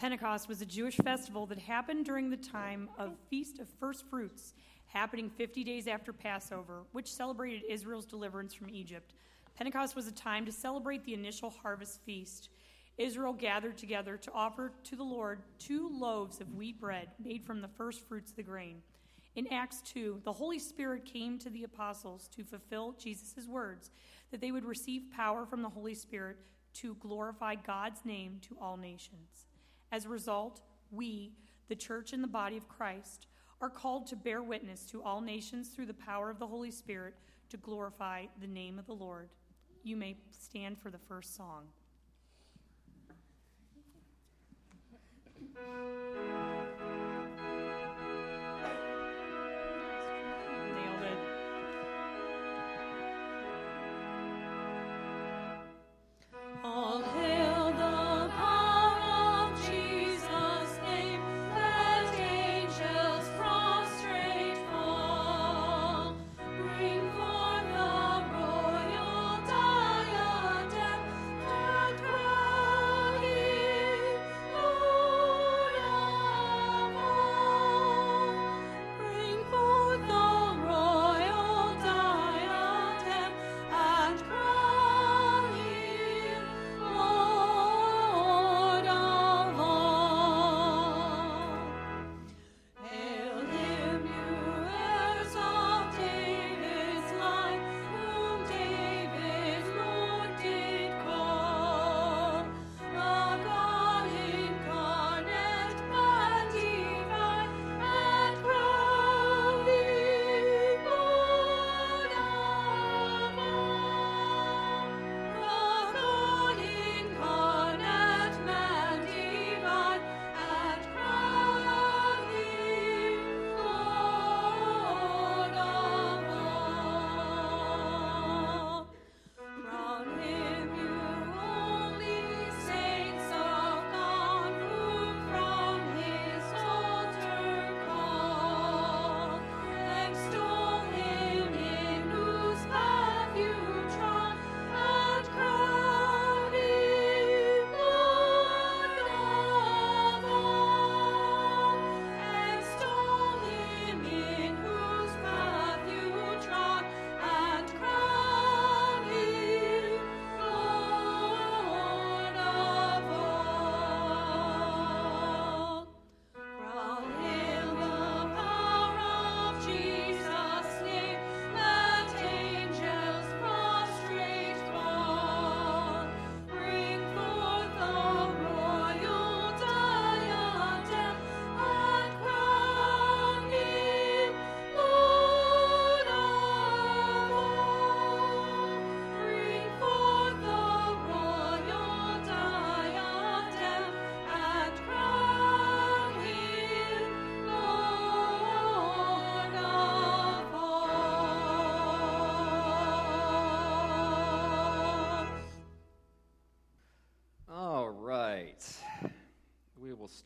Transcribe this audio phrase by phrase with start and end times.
[0.00, 4.54] Pentecost was a Jewish festival that happened during the time of Feast of First Fruits,
[4.86, 9.12] happening 50 days after Passover, which celebrated Israel's deliverance from Egypt.
[9.54, 12.48] Pentecost was a time to celebrate the initial harvest feast.
[12.96, 17.60] Israel gathered together to offer to the Lord two loaves of wheat bread made from
[17.60, 18.80] the first fruits of the grain.
[19.36, 23.90] In Acts 2, the Holy Spirit came to the apostles to fulfill Jesus' words
[24.30, 26.38] that they would receive power from the Holy Spirit
[26.72, 29.49] to glorify God's name to all nations.
[29.92, 30.60] As a result,
[30.90, 31.32] we,
[31.68, 33.26] the church and the body of Christ,
[33.60, 37.14] are called to bear witness to all nations through the power of the Holy Spirit
[37.50, 39.28] to glorify the name of the Lord.
[39.82, 41.66] You may stand for the first song.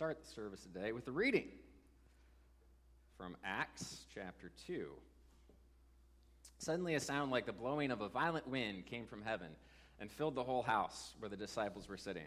[0.04, 1.46] Start the service today with a reading
[3.16, 4.88] from Acts chapter 2.
[6.58, 9.46] Suddenly, a sound like the blowing of a violent wind came from heaven
[9.98, 12.26] and filled the whole house where the disciples were sitting.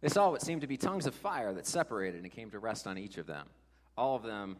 [0.00, 2.86] They saw what seemed to be tongues of fire that separated and came to rest
[2.86, 3.48] on each of them.
[3.98, 4.56] All of them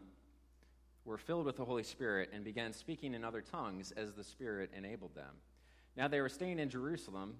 [1.05, 4.69] were filled with the Holy Spirit and began speaking in other tongues as the Spirit
[4.75, 5.31] enabled them.
[5.95, 7.35] Now they were staying in Jerusalem.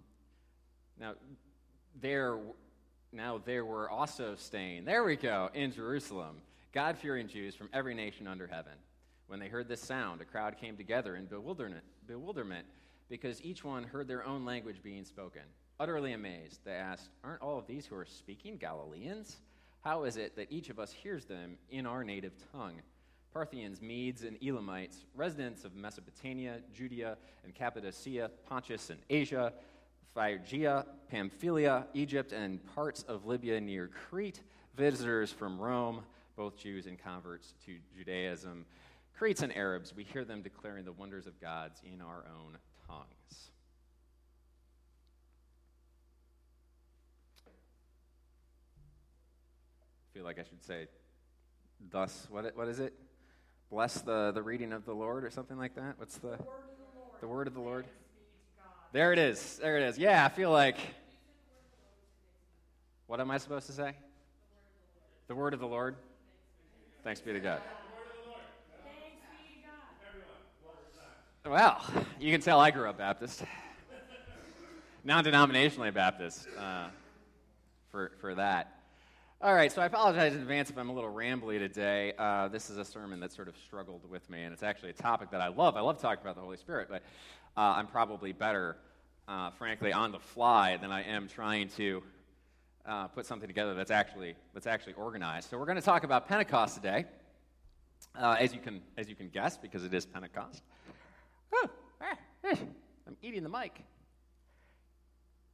[0.98, 1.16] Now,
[2.00, 2.38] there
[3.14, 6.38] now there were also staying, there we go, in Jerusalem,
[6.74, 8.74] God fearing Jews from every nation under heaven.
[9.28, 12.66] When they heard this sound, a crowd came together in bewilderment, bewilderment
[13.10, 15.44] because each one heard their own language being spoken.
[15.80, 19.38] Utterly amazed, they asked, Aren't all of these who are speaking Galileans?
[19.82, 22.82] How is it that each of us hears them in our native tongue?
[23.34, 29.52] Parthians, Medes, and Elamites, residents of Mesopotamia, Judea, and Cappadocia, Pontus, and Asia,
[30.14, 34.42] Phrygia, Pamphylia, Egypt, and parts of Libya near Crete,
[34.76, 36.04] visitors from Rome,
[36.36, 38.66] both Jews and converts to Judaism,
[39.18, 42.58] Cretes and Arabs, we hear them declaring the wonders of God's in our own
[42.88, 43.52] tongues.
[49.86, 50.88] I feel like I should say,
[51.92, 52.94] thus, what, what is it?
[53.70, 55.98] Bless the, the reading of the Lord or something like that?
[55.98, 57.22] What's the, the word of the Lord?
[57.22, 57.86] The word of the Lord?
[58.94, 59.58] There it is.
[59.58, 59.98] There it is.
[59.98, 60.78] Yeah, I feel like.
[63.08, 63.96] What am I supposed to say?
[65.28, 65.96] The word of the Lord.
[67.04, 67.60] Thanks be to God.
[71.44, 71.84] Well,
[72.20, 73.44] you can tell I grew up Baptist,
[75.04, 76.90] non denominationally Baptist, uh,
[77.92, 78.80] for, for that.
[79.42, 82.14] All right, so I apologize in advance if I'm a little rambly today.
[82.18, 84.94] Uh, this is a sermon that sort of struggled with me, and it's actually a
[84.94, 85.76] topic that I love.
[85.76, 87.04] I love talking about the Holy Spirit, but
[87.56, 88.78] uh, I'm probably better,
[89.28, 92.04] uh, frankly, on the fly than I am trying to
[92.86, 95.50] uh, put something together that's actually, that's actually organized.
[95.50, 97.06] So we're going to talk about Pentecost today,
[98.20, 100.62] uh, as, you can, as you can guess, because it is Pentecost.
[101.54, 101.70] Ah,
[102.44, 102.56] eh,
[103.08, 103.80] I'm eating the mic.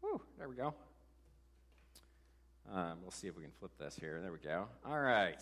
[0.01, 0.73] Whew, there we go.
[2.73, 4.19] Um, we'll see if we can flip this here.
[4.21, 4.67] There we go.
[4.85, 5.39] All right.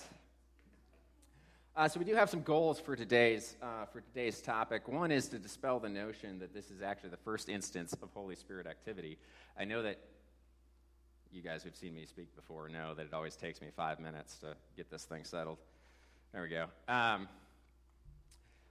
[1.77, 4.88] Uh, so we do have some goals for today's uh, for today's topic.
[4.88, 8.35] One is to dispel the notion that this is actually the first instance of Holy
[8.35, 9.19] Spirit activity.
[9.59, 10.00] I know that
[11.31, 14.38] you guys who've seen me speak before know that it always takes me five minutes
[14.38, 15.59] to get this thing settled.
[16.33, 16.65] There we go.
[16.88, 17.27] Um,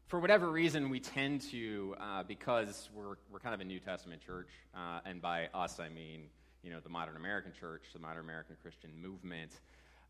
[0.09, 4.21] for whatever reason, we tend to, uh, because we're, we're kind of a New Testament
[4.21, 6.23] church, uh, and by us I mean,
[6.65, 9.53] you know, the modern American church, the modern American Christian movement.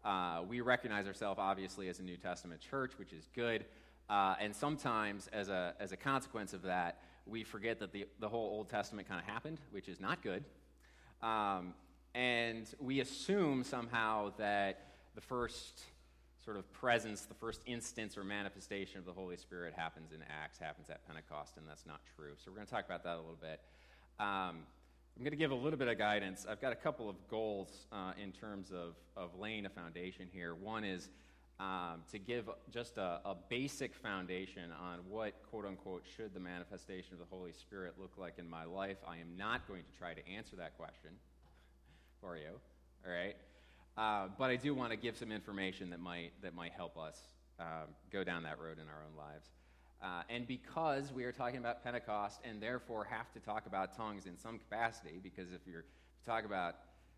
[0.06, 3.64] Uh, we recognize ourselves obviously as a New Testament church, which is good.
[4.08, 8.28] Uh, and sometimes, as a, as a consequence of that, we forget that the, the
[8.28, 10.44] whole Old Testament kind of happened, which is not good.
[11.24, 11.74] Um,
[12.14, 15.82] and we assume somehow that the first
[16.44, 20.60] sort of presence, the first instance or manifestation of the Holy Spirit happens in Acts,
[20.60, 22.34] happens at Pentecost, and that's not true.
[22.36, 23.60] So we're going to talk about that a little bit.
[24.20, 24.58] Um,
[25.16, 26.44] I'm going to give a little bit of guidance.
[26.46, 30.54] I've got a couple of goals uh, in terms of, of laying a foundation here.
[30.54, 31.08] One is
[31.58, 37.14] um, to give just a, a, basic foundation on what, quote unquote, should the manifestation
[37.14, 38.98] of the Holy Spirit look like in my life.
[39.08, 41.12] I am not going to try to answer that question
[42.20, 42.60] for you,
[43.06, 43.36] all right?
[43.96, 47.18] Uh, but I do want to give some information that might, that might help us
[47.58, 49.48] um, go down that road in our own lives.
[50.02, 54.26] Uh, and because we are talking about Pentecost and therefore have to talk about tongues
[54.26, 55.84] in some capacity, because if you're
[56.26, 56.74] talk about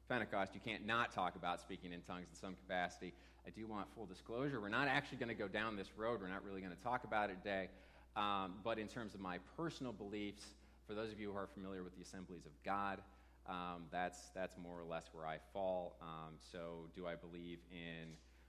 [0.08, 3.12] Pentecost, you can't not talk about speaking in tongues in some capacity.
[3.46, 4.60] I do want full disclosure.
[4.60, 6.20] We're not actually going to go down this road.
[6.20, 7.68] We're not really going to talk about it today.
[8.16, 10.42] Um, but in terms of my personal beliefs,
[10.86, 13.00] for those of you who are familiar with the assemblies of God,
[13.48, 15.96] um, that's, that's more or less where I fall.
[16.02, 18.08] Um, so, do I believe in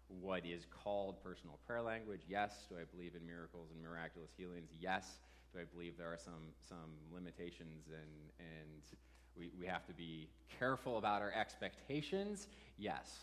[0.10, 2.22] what is called personal prayer language?
[2.28, 2.66] Yes.
[2.70, 4.72] Do I believe in miracles and miraculous healings?
[4.80, 5.20] Yes.
[5.54, 8.10] Do I believe there are some, some limitations and,
[8.40, 8.82] and
[9.38, 10.30] we, we have to be
[10.60, 12.48] careful about our expectations?
[12.78, 13.20] Yes.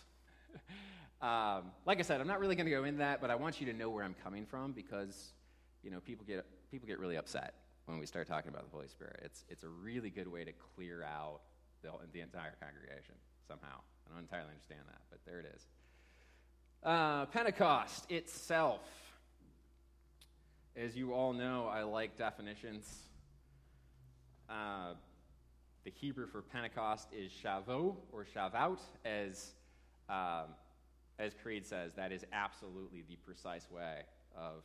[1.21, 3.61] um, like I said, I'm not really going to go into that, but I want
[3.61, 5.33] you to know where I'm coming from because
[5.83, 7.55] you know, people, get, people get really upset
[7.87, 9.21] when we start talking about the Holy Spirit.
[9.25, 11.41] It's, it's a really good way to clear out
[11.83, 13.15] the, the entire congregation
[13.47, 13.79] somehow.
[14.07, 15.67] I don't entirely understand that, but there it is.
[16.87, 18.81] Uh, Pentecost itself.
[20.77, 22.89] As you all know, I like definitions.
[24.49, 24.95] Uh,
[25.83, 29.51] the Hebrew for Pentecost is Shavuot or Shavuot, as,
[30.09, 30.55] um,
[31.19, 31.91] as Creed says.
[31.97, 34.03] That is absolutely the precise way
[34.37, 34.63] of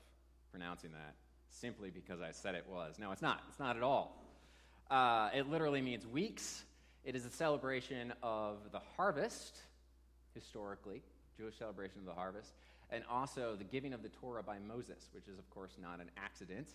[0.51, 1.15] pronouncing that,
[1.49, 2.99] simply because I said it was.
[2.99, 3.41] No, it's not.
[3.49, 4.23] It's not at all.
[4.91, 6.65] Uh, it literally means weeks
[7.03, 9.57] it is a celebration of the harvest,
[10.35, 11.01] historically,
[11.41, 12.53] Jewish celebration of the harvest,
[12.91, 16.11] and also the giving of the Torah by Moses, which is, of course, not an
[16.15, 16.67] accident.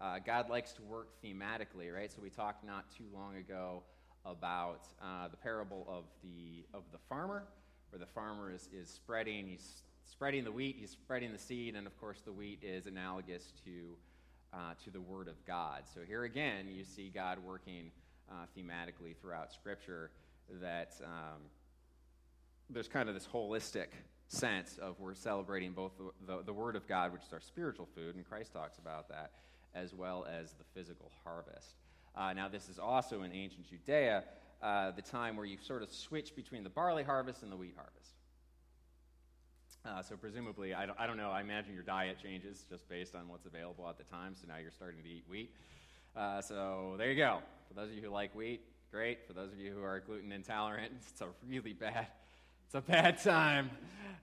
[0.00, 2.12] Uh, God likes to work thematically, right?
[2.12, 3.82] So we talked not too long ago
[4.24, 7.42] about uh, the parable of the, of the farmer,
[7.90, 11.84] where the farmer is, is spreading, he's spreading the wheat, he's spreading the seed, and
[11.84, 13.96] of course the wheat is analogous to,
[14.54, 15.82] uh, to the Word of God.
[15.92, 17.90] So here again, you see God working
[18.30, 20.12] uh, thematically throughout Scripture
[20.60, 21.40] that um,
[22.70, 23.88] there's kind of this holistic
[24.32, 27.86] sense of we're celebrating both the, the, the, Word of God, which is our spiritual
[27.94, 29.32] food, and Christ talks about that,
[29.74, 31.74] as well as the physical harvest.
[32.16, 34.24] Uh, now, this is also in ancient Judea,
[34.62, 37.74] uh, the time where you sort of switch between the barley harvest and the wheat
[37.76, 38.12] harvest.
[39.84, 43.14] Uh, so presumably, I don't, I don't know, I imagine your diet changes just based
[43.14, 45.54] on what's available at the time, so now you're starting to eat wheat.
[46.16, 47.40] Uh, so there you go.
[47.68, 48.60] For those of you who like wheat,
[48.90, 49.26] great.
[49.26, 52.06] For those of you who are gluten intolerant, it's a really bad,
[52.74, 53.70] it's a bad time.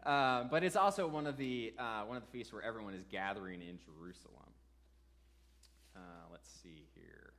[0.03, 3.03] Um, but it's also one of the uh, one of the feasts where everyone is
[3.11, 4.37] gathering in Jerusalem.
[5.95, 5.99] Uh,
[6.31, 7.33] let's see here.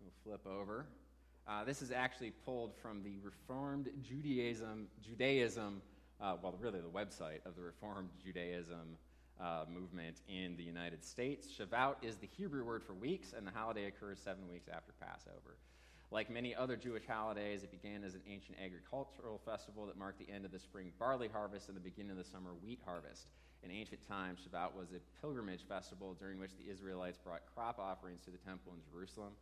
[0.00, 0.86] We'll flip over.
[1.46, 5.80] Uh, this is actually pulled from the Reformed Judaism, Judaism,
[6.20, 8.96] uh, well, really the website of the Reformed Judaism
[9.40, 11.46] uh, movement in the United States.
[11.56, 15.56] Shavuot is the Hebrew word for weeks, and the holiday occurs seven weeks after Passover.
[16.12, 20.32] Like many other Jewish holidays, it began as an ancient agricultural festival that marked the
[20.32, 23.28] end of the spring barley harvest and the beginning of the summer wheat harvest.
[23.62, 28.22] In ancient times, Shavuot was a pilgrimage festival during which the Israelites brought crop offerings
[28.24, 29.32] to the temple in Jerusalem.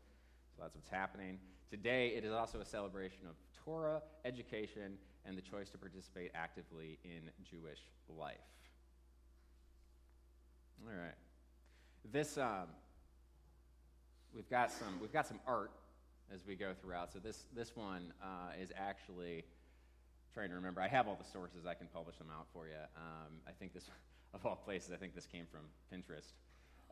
[0.55, 1.39] So that's what's happening.
[1.71, 6.99] Today, it is also a celebration of Torah, education, and the choice to participate actively
[7.05, 8.37] in Jewish life.
[10.87, 11.15] All right.
[12.11, 12.67] This, um,
[14.35, 15.71] we've got some, we've got some art
[16.33, 17.13] as we go throughout.
[17.13, 19.45] So this, this one uh, is actually
[20.33, 20.81] trying to remember.
[20.81, 21.67] I have all the sources.
[21.67, 22.75] I can publish them out for you.
[22.97, 23.89] Um, I think this,
[24.35, 26.33] of all places, I think this came from Pinterest.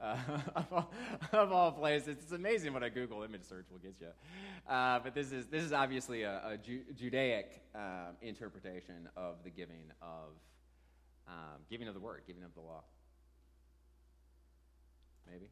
[0.00, 0.16] Uh,
[0.56, 0.90] of, all,
[1.32, 4.08] of, all, places, it's amazing what a Google image search will get you.
[4.68, 9.48] Uh, but this is this is obviously a, a Ju- Judaic um, interpretation of the
[9.48, 10.34] giving of
[11.26, 12.82] um, giving of the word, giving of the law.
[15.30, 15.46] Maybe.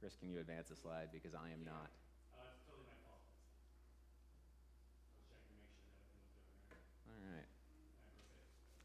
[0.00, 1.90] Chris, can you advance the slide because I am not.
[2.30, 3.18] Uh, it's totally my fault.
[3.18, 7.18] I was checking to make sure that everything was good on.
[7.18, 7.48] All right.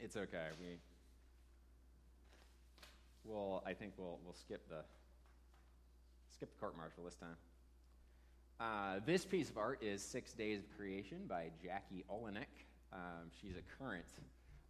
[0.02, 0.50] It's okay.
[0.58, 0.82] We
[3.30, 4.82] will I think we'll we'll skip the
[6.34, 7.38] skip the court martial this time.
[8.60, 12.66] Uh, this piece of art is Six Days of Creation by Jackie Olenek.
[12.92, 14.06] Um, she's a current.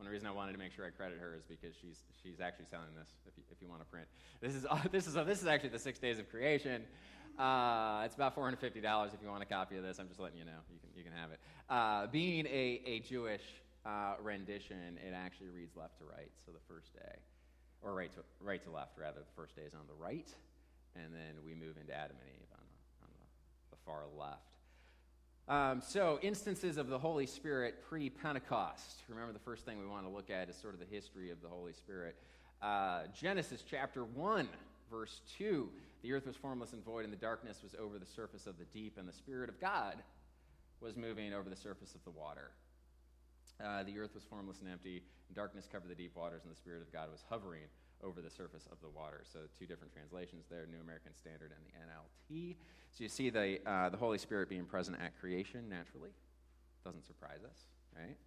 [0.03, 2.65] One reason I wanted to make sure I credit her is because she's she's actually
[2.65, 3.07] selling this.
[3.25, 4.05] If you, if you want to print,
[4.41, 6.83] this is this is this is actually the Six Days of Creation.
[7.39, 9.99] Uh, it's about four hundred fifty dollars if you want a copy of this.
[9.99, 10.59] I'm just letting you know.
[10.69, 11.39] You can you can have it.
[11.69, 13.43] Uh, being a a Jewish
[13.85, 16.31] uh, rendition, it actually reads left to right.
[16.45, 17.15] So the first day,
[17.81, 19.21] or right to right to left rather.
[19.21, 20.27] The first day is on the right,
[20.97, 24.52] and then we move into Adam and Eve on on the, the far left.
[25.49, 29.03] Um, so, instances of the Holy Spirit pre Pentecost.
[29.09, 31.41] Remember, the first thing we want to look at is sort of the history of
[31.41, 32.15] the Holy Spirit.
[32.61, 34.47] Uh, Genesis chapter 1,
[34.89, 35.69] verse 2.
[36.01, 38.63] The earth was formless and void, and the darkness was over the surface of the
[38.65, 39.95] deep, and the Spirit of God
[40.79, 42.51] was moving over the surface of the water.
[43.61, 46.57] Uh, the earth was formless and empty, and darkness covered the deep waters, and the
[46.57, 47.63] Spirit of God was hovering
[48.03, 49.21] over the surface of the water.
[49.31, 52.55] So, two different translations there New American Standard and the NLT.
[52.91, 56.11] So, you see the, uh, the Holy Spirit being present at creation naturally.
[56.83, 58.17] Doesn't surprise us, right?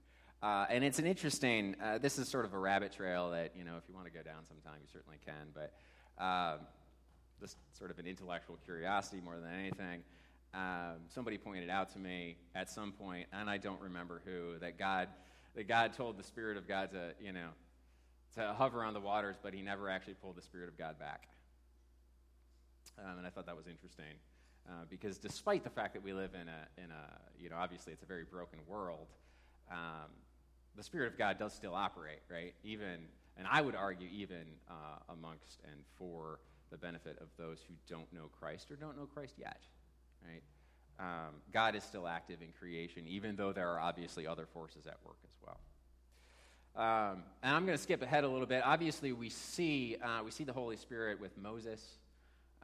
[0.43, 3.65] Uh, and it's an interesting, uh, this is sort of a rabbit trail that, you
[3.65, 5.49] know, if you want to go down sometime, you certainly can.
[5.55, 5.73] But
[6.23, 6.61] um,
[7.41, 10.03] this sort of an intellectual curiosity more than anything.
[10.55, 14.79] Um, somebody pointed out to me at some point, and I don't remember who, that
[14.79, 15.09] God,
[15.55, 17.49] that God told the Spirit of God to, you know,
[18.37, 21.29] to hover on the waters, but he never actually pulled the Spirit of God back.
[22.99, 24.17] Um, and I thought that was interesting.
[24.69, 27.93] Uh, because despite the fact that we live in a, in a, you know, obviously
[27.93, 29.07] it's a very broken world,
[29.71, 30.11] um,
[30.75, 32.55] the Spirit of God does still operate, right?
[32.65, 36.41] Even, and I would argue, even uh, amongst and for
[36.71, 39.61] the benefit of those who don't know Christ or don't know Christ yet,
[40.25, 40.43] right?
[40.99, 44.97] Um, God is still active in creation, even though there are obviously other forces at
[45.05, 45.61] work as well.
[46.77, 48.63] Um, and I'm going to skip ahead a little bit.
[48.63, 51.83] Obviously, we see uh, we see the Holy Spirit with Moses,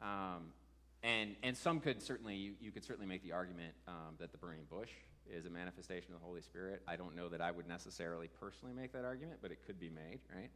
[0.03, 0.53] um,
[1.01, 4.37] and and some could certainly you, you could certainly make the argument um, that the
[4.37, 4.91] burning bush
[5.27, 6.83] is a manifestation of the Holy Spirit.
[6.87, 9.89] I don't know that I would necessarily personally make that argument, but it could be
[9.89, 10.19] made.
[10.31, 10.51] Right?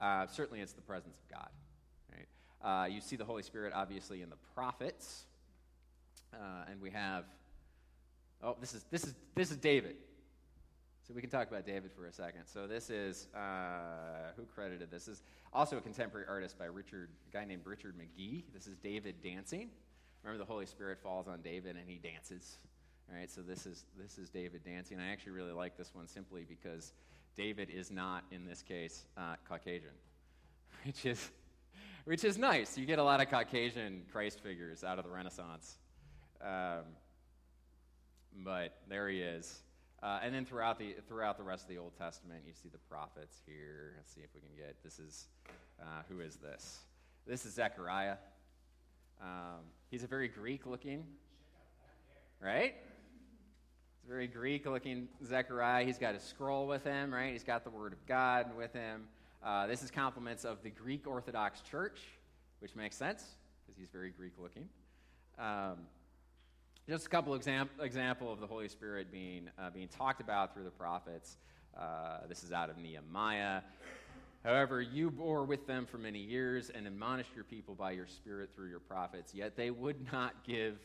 [0.00, 1.50] Uh, certainly, it's the presence of God.
[2.10, 2.28] Right?
[2.64, 5.26] Uh, you see the Holy Spirit obviously in the prophets,
[6.32, 7.24] uh, and we have.
[8.42, 9.96] Oh, this is this is this is David.
[11.06, 12.46] So we can talk about David for a second.
[12.46, 15.04] So this is uh, who credited this?
[15.04, 15.22] this is
[15.52, 18.42] also a contemporary artist by Richard, a guy named Richard McGee.
[18.52, 19.70] This is David dancing.
[20.24, 22.58] Remember, the Holy Spirit falls on David and he dances.
[23.08, 24.98] All right, so this is this is David dancing.
[24.98, 26.92] I actually really like this one simply because
[27.36, 29.94] David is not, in this case, uh, Caucasian,
[30.84, 31.30] which is
[32.04, 32.76] which is nice.
[32.76, 35.78] You get a lot of Caucasian Christ figures out of the Renaissance.
[36.40, 36.82] Um,
[38.42, 39.62] but there he is.
[40.02, 42.78] Uh, and then throughout the throughout the rest of the Old Testament, you see the
[42.90, 43.94] prophets here.
[43.96, 45.26] Let's see if we can get this is
[45.80, 46.80] uh, who is this?
[47.26, 48.16] This is Zechariah.
[49.22, 49.60] Um,
[49.90, 51.04] he's a very Greek looking,
[52.40, 52.74] right?
[53.94, 55.84] It's a very Greek looking Zechariah.
[55.84, 57.32] He's got a scroll with him, right?
[57.32, 59.08] He's got the Word of God with him.
[59.42, 62.00] Uh, this is compliments of the Greek Orthodox Church,
[62.60, 63.24] which makes sense
[63.64, 64.68] because he's very Greek looking.
[65.38, 65.78] Um,
[66.88, 70.64] just a couple exam- example of the Holy Spirit being uh, being talked about through
[70.64, 71.36] the prophets.
[71.76, 73.60] Uh, this is out of Nehemiah.
[74.44, 78.50] However, you bore with them for many years and admonished your people by your Spirit
[78.54, 79.34] through your prophets.
[79.34, 80.78] Yet they would not give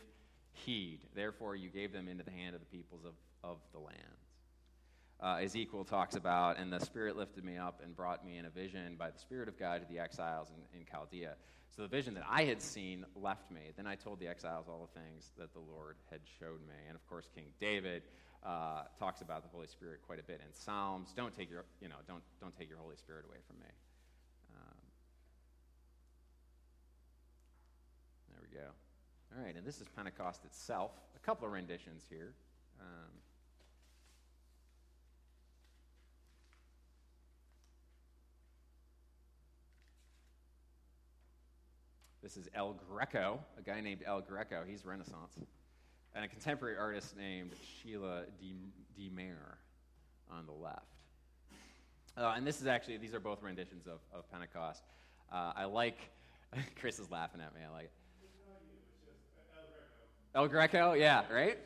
[0.53, 1.01] heed.
[1.13, 4.20] Therefore, you gave them into the hand of the peoples of, of the land.
[5.21, 8.49] Uh, Ezekiel talks about, and the Spirit lifted me up and brought me in a
[8.49, 11.35] vision by the Spirit of God to the exiles in, in Chaldea.
[11.75, 13.61] So the vision that I had seen left me.
[13.77, 16.75] Then I told the exiles all the things that the Lord had showed me.
[16.87, 18.03] And of course, King David
[18.43, 21.13] uh, talks about the Holy Spirit quite a bit in Psalms.
[21.15, 23.71] Don't take your, you know, don't, don't take your Holy Spirit away from me.
[24.55, 24.81] Um,
[28.31, 28.67] there we go.
[29.37, 30.91] All right, and this is Pentecost itself.
[31.15, 32.33] A couple of renditions here.
[32.81, 33.11] Um,
[42.21, 44.63] This is El Greco, a guy named El Greco.
[44.67, 45.39] He's Renaissance.
[46.13, 47.51] And a contemporary artist named
[47.81, 49.57] Sheila de Mer
[50.29, 50.85] on the left.
[52.15, 54.83] Uh, and this is actually, these are both renditions of, of Pentecost.
[55.31, 55.97] Uh, I like,
[56.79, 57.61] Chris is laughing at me.
[57.67, 57.91] I like it.
[60.35, 61.57] El Greco, yeah, right?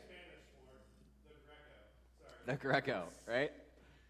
[2.46, 3.52] The Greco, right?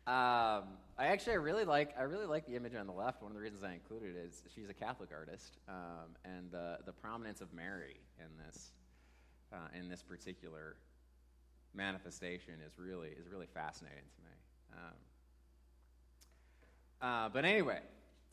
[0.06, 3.22] Um, I actually I really like I really like the image on the left.
[3.22, 6.78] One of the reasons I included it is she's a Catholic artist, um, and the
[6.86, 8.72] the prominence of Mary in this
[9.52, 10.76] uh, in this particular
[11.74, 14.30] manifestation is really is really fascinating to me.
[17.02, 17.80] Um, uh, but anyway,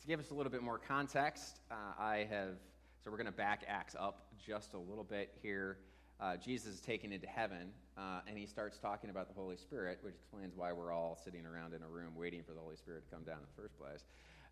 [0.02, 2.56] to give us a little bit more context, uh, I have
[3.04, 5.80] so we're going to back Acts up just a little bit here
[6.24, 10.00] uh, Jesus is taken into heaven, uh, and he starts talking about the Holy Spirit,
[10.02, 13.04] which explains why we're all sitting around in a room waiting for the Holy Spirit
[13.10, 14.06] to come down in the first place.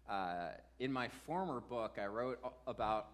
[0.09, 3.07] Uh, in my former book, I wrote about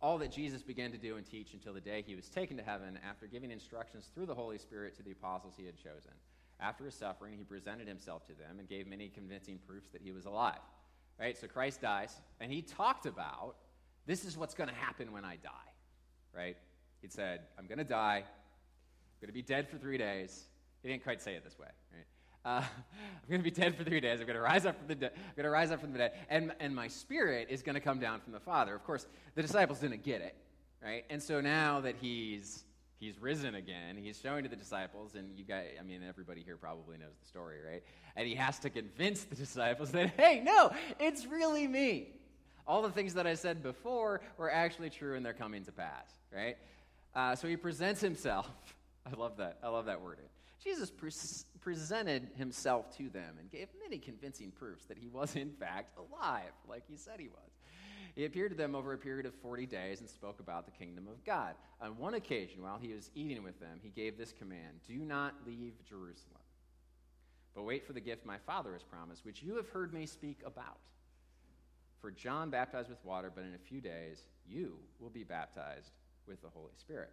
[0.00, 2.62] all that Jesus began to do and teach until the day he was taken to
[2.62, 6.12] heaven after giving instructions through the Holy Spirit to the apostles he had chosen.
[6.60, 10.12] After his suffering, he presented himself to them and gave many convincing proofs that he
[10.12, 10.60] was alive.
[11.18, 11.36] Right?
[11.36, 13.56] So Christ dies, and he talked about
[14.06, 15.50] this is what's going to happen when I die.
[16.34, 16.56] Right?
[17.02, 18.24] He'd said, I'm going to die.
[19.18, 20.44] I'm going to be dead for three days.
[20.80, 22.06] He didn't quite say it this way, right?
[22.44, 24.20] Uh, I'm going to be dead for three days.
[24.20, 25.12] I'm going to rise up from the dead.
[25.16, 27.80] I'm going to rise up from the dead, and and my spirit is going to
[27.80, 28.76] come down from the Father.
[28.76, 30.36] Of course, the disciples didn't get it,
[30.80, 31.04] right?
[31.10, 32.62] And so now that he's
[33.00, 36.56] he's risen again, he's showing to the disciples, and you guys, I mean, everybody here
[36.56, 37.82] probably knows the story, right?
[38.14, 42.08] And he has to convince the disciples that, hey, no, it's really me.
[42.66, 46.10] All the things that I said before were actually true, and they're coming to pass,
[46.34, 46.56] right?
[47.14, 48.48] Uh, so he presents himself.
[49.10, 49.58] I love that.
[49.62, 50.26] I love that wording.
[50.62, 51.10] Jesus pre-
[51.60, 56.52] presented himself to them and gave many convincing proofs that he was, in fact, alive,
[56.68, 57.50] like he said he was.
[58.14, 61.06] He appeared to them over a period of 40 days and spoke about the kingdom
[61.06, 61.54] of God.
[61.80, 65.34] On one occasion, while he was eating with them, he gave this command Do not
[65.46, 66.42] leave Jerusalem,
[67.54, 70.40] but wait for the gift my Father has promised, which you have heard me speak
[70.44, 70.78] about.
[72.00, 75.92] For John baptized with water, but in a few days you will be baptized
[76.26, 77.10] with the Holy Spirit.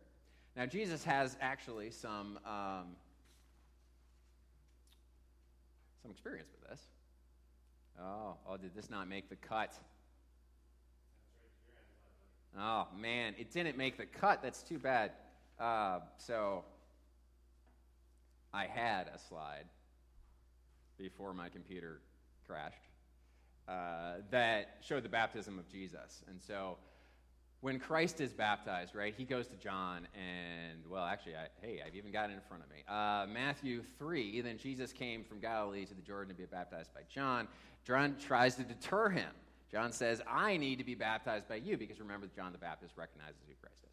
[0.55, 2.95] Now, Jesus has actually some, um,
[6.01, 6.79] some experience with this.
[7.99, 9.73] Oh, oh, did this not make the cut?
[12.57, 14.41] Oh, man, it didn't make the cut.
[14.41, 15.11] That's too bad.
[15.59, 16.63] Uh, so,
[18.53, 19.65] I had a slide
[20.97, 21.99] before my computer
[22.47, 22.79] crashed
[23.67, 26.23] uh, that showed the baptism of Jesus.
[26.29, 26.77] And so,
[27.61, 31.95] when Christ is baptized, right, he goes to John, and, well, actually, I, hey, I've
[31.95, 32.83] even got it in front of me.
[32.87, 37.01] Uh, Matthew 3, then Jesus came from Galilee to the Jordan to be baptized by
[37.09, 37.47] John.
[37.83, 39.31] John tries to deter him.
[39.71, 43.41] John says, I need to be baptized by you, because remember, John the Baptist recognizes
[43.47, 43.89] who Christ is.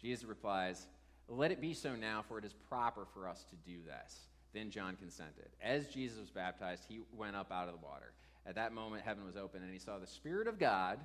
[0.00, 0.86] Jesus replies,
[1.28, 4.20] Let it be so now, for it is proper for us to do this.
[4.54, 5.50] Then John consented.
[5.62, 8.12] As Jesus was baptized, he went up out of the water.
[8.46, 10.98] At that moment, heaven was open, and he saw the Spirit of God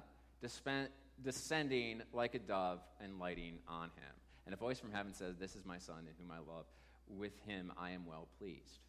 [1.21, 4.13] descending like a dove and lighting on him.
[4.45, 6.65] And a voice from heaven says, This is my son in whom I love.
[7.07, 8.79] With him I am well pleased.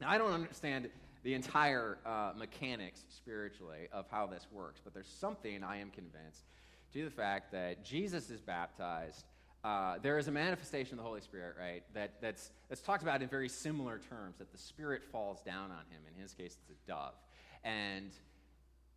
[0.00, 0.88] Now, I don't understand
[1.22, 6.44] the entire uh, mechanics spiritually of how this works, but there's something I am convinced
[6.92, 9.24] to the fact that Jesus is baptized.
[9.62, 13.22] Uh, there is a manifestation of the Holy Spirit, right, that, that's, that's talked about
[13.22, 16.00] in very similar terms, that the Spirit falls down on him.
[16.12, 17.14] In his case, it's a dove.
[17.62, 18.10] And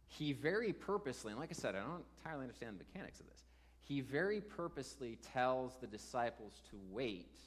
[0.07, 3.43] he very purposely, and like I said, I don't entirely understand the mechanics of this,
[3.81, 7.39] he very purposely tells the disciples to wait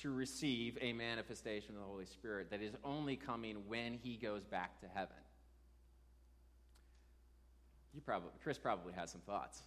[0.00, 4.44] to receive a manifestation of the Holy Spirit that is only coming when he goes
[4.44, 5.16] back to heaven.
[7.94, 9.62] You probably, Chris probably has some thoughts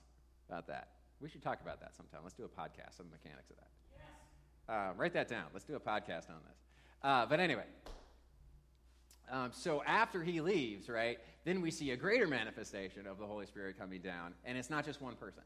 [0.48, 0.90] about that.
[1.20, 2.22] We should talk about that sometime.
[2.24, 3.70] Let's do a podcast on the mechanics of that.
[3.92, 4.70] Yes.
[4.70, 5.46] Uh, write that down.
[5.52, 6.58] Let's do a podcast on this.
[7.04, 7.66] Uh, but anyway,
[9.32, 13.46] um, so after he leaves, right, then we see a greater manifestation of the Holy
[13.46, 15.44] Spirit coming down, and it's not just one person.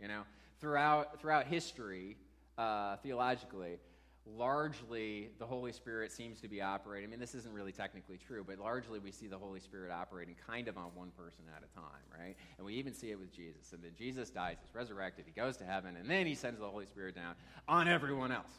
[0.00, 0.22] You know,
[0.60, 2.16] throughout throughout history,
[2.58, 3.78] uh, theologically,
[4.26, 7.08] largely the Holy Spirit seems to be operating.
[7.08, 10.34] I mean, this isn't really technically true, but largely we see the Holy Spirit operating
[10.46, 12.36] kind of on one person at a time, right?
[12.56, 13.72] And we even see it with Jesus.
[13.72, 16.68] And then Jesus dies, he's resurrected, he goes to heaven, and then he sends the
[16.68, 17.34] Holy Spirit down
[17.68, 18.50] on everyone else.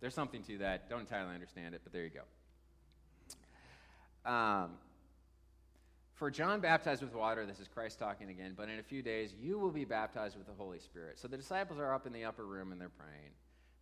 [0.00, 0.88] There's something to that.
[0.88, 2.20] Don't entirely understand it, but there you go.
[4.26, 4.72] Um,
[6.14, 9.34] for John baptized with water, this is Christ talking again, but in a few days
[9.38, 11.18] you will be baptized with the Holy Spirit.
[11.18, 13.32] So the disciples are up in the upper room and they're praying.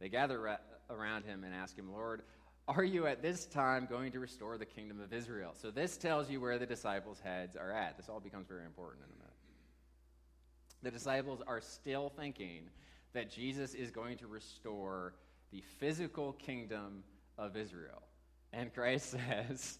[0.01, 0.57] They gather ra-
[0.91, 2.23] around him and ask him, Lord,
[2.67, 5.53] are you at this time going to restore the kingdom of Israel?
[5.55, 7.97] So this tells you where the disciples' heads are at.
[7.97, 9.35] This all becomes very important in a minute.
[10.83, 12.69] The disciples are still thinking
[13.13, 15.15] that Jesus is going to restore
[15.53, 17.05] the physical kingdom
[17.39, 18.03] of Israel.
[18.53, 19.79] And Christ says,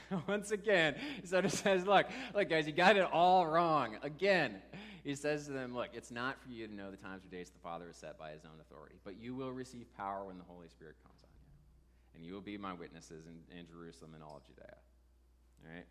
[0.28, 3.96] once again, he sort of says, Look, look, guys, you got it all wrong.
[4.02, 4.56] Again,
[5.04, 7.50] he says to them, Look, it's not for you to know the times or dates
[7.50, 10.44] the Father has set by his own authority, but you will receive power when the
[10.44, 12.16] Holy Spirit comes on you.
[12.16, 14.76] And you will be my witnesses in, in Jerusalem and all of Judea.
[15.64, 15.86] All right?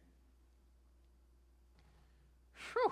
[2.74, 2.92] Whew.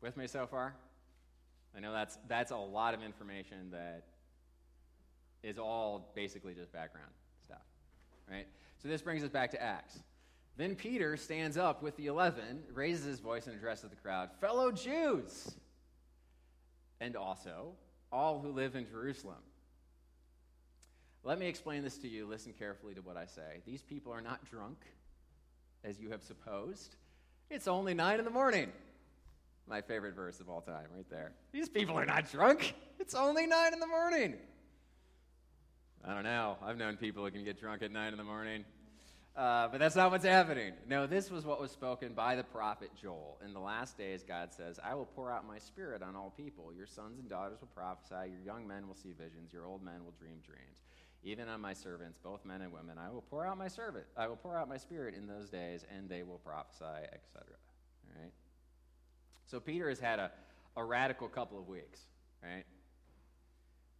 [0.00, 0.74] With me so far?
[1.76, 4.04] I know that's, that's a lot of information that
[5.42, 7.10] is all basically just background
[8.30, 8.46] right?
[8.82, 9.98] So this brings us back to Acts.
[10.56, 14.70] Then Peter stands up with the eleven, raises his voice, and addresses the crowd Fellow
[14.70, 15.54] Jews,
[17.00, 17.72] and also
[18.10, 19.42] all who live in Jerusalem.
[21.24, 22.26] Let me explain this to you.
[22.26, 23.62] Listen carefully to what I say.
[23.64, 24.78] These people are not drunk,
[25.84, 26.96] as you have supposed.
[27.48, 28.72] It's only nine in the morning.
[29.68, 31.32] My favorite verse of all time, right there.
[31.52, 32.74] These people are not drunk.
[32.98, 34.34] It's only nine in the morning.
[36.04, 36.56] I don't know.
[36.64, 38.64] I've known people who can get drunk at nine in the morning.
[39.36, 40.74] Uh, but that's not what's happening.
[40.86, 43.38] No, this was what was spoken by the prophet Joel.
[43.44, 46.72] In the last days, God says, I will pour out my spirit on all people.
[46.76, 48.30] Your sons and daughters will prophesy.
[48.30, 49.52] Your young men will see visions.
[49.52, 50.82] Your old men will dream dreams.
[51.24, 54.04] Even on my servants, both men and women, I will pour out my servant.
[54.16, 57.44] I will pour out my spirit in those days, and they will prophesy, etc.
[57.44, 58.32] All right?
[59.46, 60.32] So Peter has had a,
[60.76, 62.00] a radical couple of weeks,
[62.42, 62.64] right?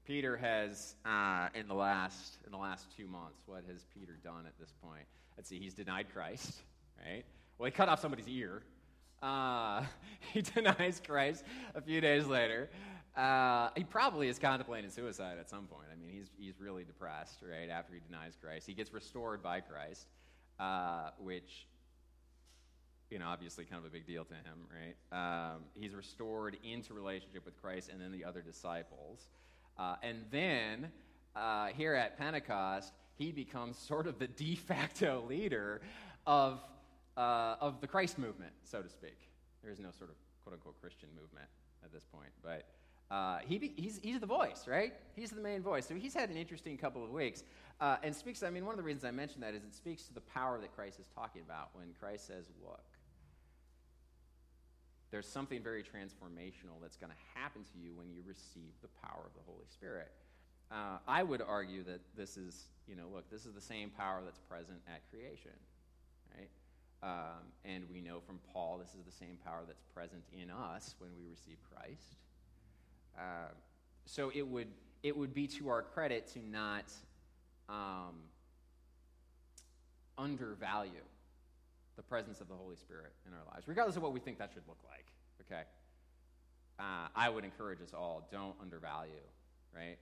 [0.05, 4.47] Peter has, uh, in the last in the last two months, what has Peter done
[4.47, 5.05] at this point?
[5.37, 6.55] Let's see, he's denied Christ,
[7.05, 7.25] right?
[7.59, 8.63] Well, he cut off somebody's ear.
[9.23, 9.85] Uh,
[10.33, 12.69] he denies Christ a few days later.
[13.17, 15.87] Uh, he probably is contemplating suicide at some point.
[15.93, 18.67] I mean, he's, he's really depressed, right, after he denies Christ.
[18.67, 20.07] He gets restored by Christ,
[20.59, 21.67] uh, which,
[23.11, 25.55] you know, obviously kind of a big deal to him, right?
[25.55, 29.29] Um, he's restored into relationship with Christ and then the other disciples.
[29.79, 30.91] Uh, and then
[31.35, 35.81] uh, here at Pentecost, he becomes sort of the de facto leader
[36.27, 36.61] of,
[37.17, 39.19] uh, of the Christ movement, so to speak.
[39.63, 41.49] There is no sort of quote unquote Christian movement
[41.85, 42.67] at this point, but
[43.13, 44.95] uh, he be, he's, he's the voice, right?
[45.15, 45.87] He's the main voice.
[45.87, 47.45] So he's had an interesting couple of weeks.
[47.79, 50.05] Uh, and speaks, I mean, one of the reasons I mentioned that is it speaks
[50.05, 52.81] to the power that Christ is talking about when Christ says, Look,
[55.13, 59.21] there's something very transformational that's going to happen to you when you receive the power
[59.25, 60.11] of the Holy Spirit.
[60.73, 64.23] Uh, I would argue that this is, you know, look, this is the same power
[64.25, 65.53] that's present at creation,
[66.35, 66.49] right?
[67.03, 70.95] Um, and we know from Paul this is the same power that's present in us
[70.99, 72.17] when we receive Christ.
[73.19, 73.53] Uh,
[74.07, 74.69] so it would
[75.03, 76.91] it would be to our credit to not
[77.69, 78.15] um,
[80.17, 81.05] undervalue
[81.97, 84.53] the presence of the Holy Spirit in our lives, regardless of what we think that
[84.53, 85.07] should look like.
[85.43, 85.63] Okay,
[86.79, 89.13] uh, I would encourage us all: don't undervalue,
[89.75, 89.99] right?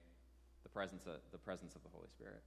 [0.63, 2.41] the presence of, the presence of the Holy Spirit.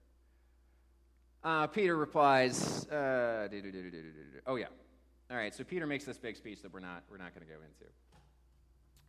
[1.43, 3.49] Uh, Peter replies, uh,
[4.47, 4.67] oh yeah.
[5.31, 7.53] All right, so Peter makes this big speech that we're not, we're not going to
[7.53, 7.93] go into.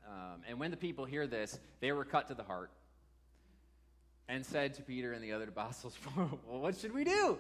[0.08, 2.72] Um, and when the people hear this, they were cut to the heart
[4.28, 7.38] and said to Peter and the other apostles, well, what should we do?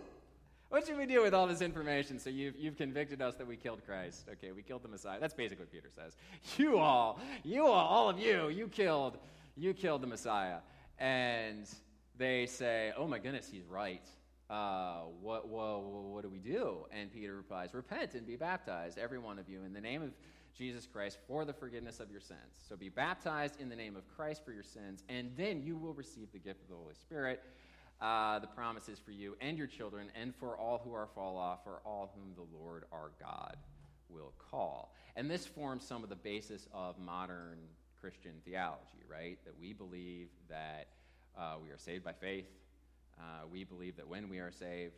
[0.75, 2.19] What should we do with all this information?
[2.19, 4.25] So you've, you've convicted us that we killed Christ.
[4.29, 5.21] Okay, we killed the Messiah.
[5.21, 6.17] That's basically what Peter says.
[6.57, 9.17] You all, you all, all of you, you killed,
[9.55, 10.57] you killed the Messiah
[10.99, 11.65] and
[12.17, 14.05] they say, Oh my goodness, he's right.
[14.49, 16.79] Uh, what, what, what do we do?
[16.91, 20.11] And Peter replies, Repent and be baptized, every one of you, in the name of
[20.57, 22.65] Jesus Christ for the forgiveness of your sins.
[22.67, 25.93] So be baptized in the name of Christ for your sins, and then you will
[25.93, 27.41] receive the gift of the Holy Spirit.
[28.05, 31.63] Uh, the promises for you and your children, and for all who are fall off,
[31.63, 33.57] for all whom the Lord our God
[34.09, 34.93] will call.
[35.15, 37.57] And this forms some of the basis of modern
[37.99, 39.39] Christian theology, right?
[39.43, 40.89] That we believe that
[41.35, 42.45] uh, we are saved by faith.
[43.17, 44.93] Uh, we believe that when we are saved,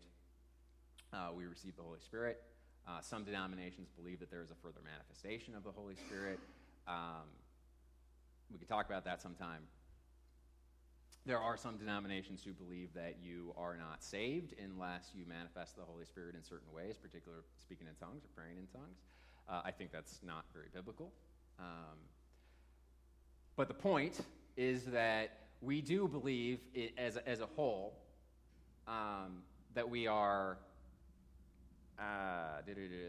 [1.13, 2.41] uh, we receive the Holy Spirit.
[2.86, 6.39] Uh, some denominations believe that there is a further manifestation of the Holy Spirit.
[6.89, 7.24] Um,
[8.52, 9.62] we could talk about that sometime.
[11.28, 15.82] There are some denominations who believe that you are not saved unless you manifest the
[15.84, 19.00] Holy Spirit in certain ways, particularly speaking in tongues or praying in tongues.
[19.50, 21.12] Uh, I think that's not very biblical.
[21.60, 21.98] Um,
[23.58, 24.22] but the point
[24.56, 28.00] is that we do believe, it, as, as a whole,
[28.88, 29.42] um,
[29.74, 30.58] that we are,
[32.00, 32.62] uh,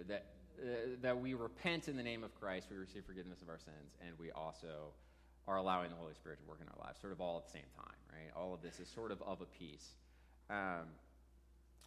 [0.09, 0.27] that,
[0.61, 0.67] uh,
[1.03, 4.19] that we repent in the name of Christ, we receive forgiveness of our sins, and
[4.19, 4.91] we also
[5.49, 7.53] are allowing the Holy Spirit to work in our lives, sort of all at the
[7.53, 8.31] same time, right?
[8.37, 9.95] All of this is sort of of a piece.
[10.51, 10.87] Um,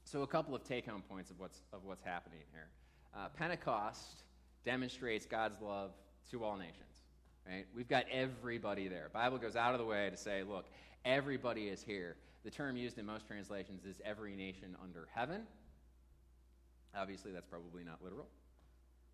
[0.04, 2.67] so, a couple of take home points of what's, of what's happening here.
[3.15, 4.24] Uh, Pentecost
[4.65, 5.91] demonstrates God's love
[6.32, 7.04] to all nations,
[7.47, 7.65] right?
[7.76, 9.10] We've got everybody there.
[9.13, 10.65] Bible goes out of the way to say, look,
[11.06, 12.15] everybody is here.
[12.43, 15.41] The term used in most translations is every nation under heaven.
[16.95, 18.28] Obviously, that's probably not literal.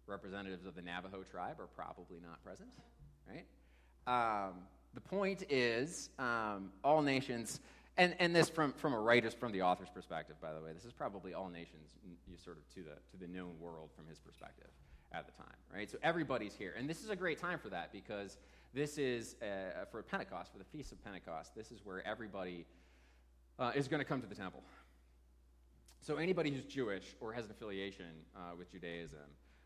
[0.05, 2.69] Representatives of the Navajo tribe are probably not present,
[3.27, 3.45] right?
[4.07, 4.53] Um,
[4.93, 7.59] the point is, um, all nations,
[7.97, 10.85] and, and this from, from a writer's, from the author's perspective, by the way, this
[10.85, 11.91] is probably all nations,
[12.27, 14.69] you sort of to the, to the known world from his perspective
[15.11, 15.89] at the time, right?
[15.89, 16.73] So everybody's here.
[16.77, 18.37] And this is a great time for that because
[18.73, 22.65] this is, uh, for Pentecost, for the Feast of Pentecost, this is where everybody
[23.59, 24.63] uh, is going to come to the temple.
[26.01, 29.19] So anybody who's Jewish or has an affiliation uh, with Judaism,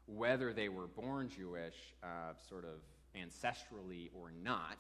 [0.08, 2.82] whether they were born Jewish, uh, sort of
[3.16, 4.78] ancestrally or not.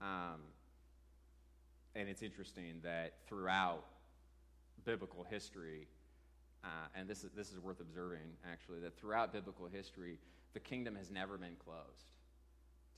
[0.00, 0.40] Um,
[1.94, 3.84] and it's interesting that throughout
[4.84, 5.88] biblical history,
[6.64, 10.18] uh, and this is, this is worth observing actually, that throughout biblical history,
[10.54, 12.10] the kingdom has never been closed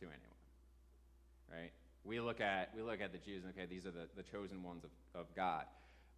[0.01, 0.23] to anyone.
[1.51, 1.73] Right?
[2.05, 4.63] We look at, we look at the Jews and, okay, these are the, the chosen
[4.63, 5.65] ones of, of God.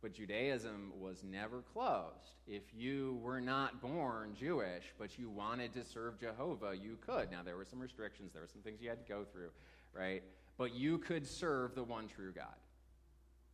[0.02, 2.36] But Judaism was never closed.
[2.46, 7.30] If you were not born Jewish, but you wanted to serve Jehovah, you could.
[7.30, 9.50] Now, there were some restrictions, there were some things you had to go through,
[9.92, 10.22] right?
[10.56, 12.46] But you could serve the one true God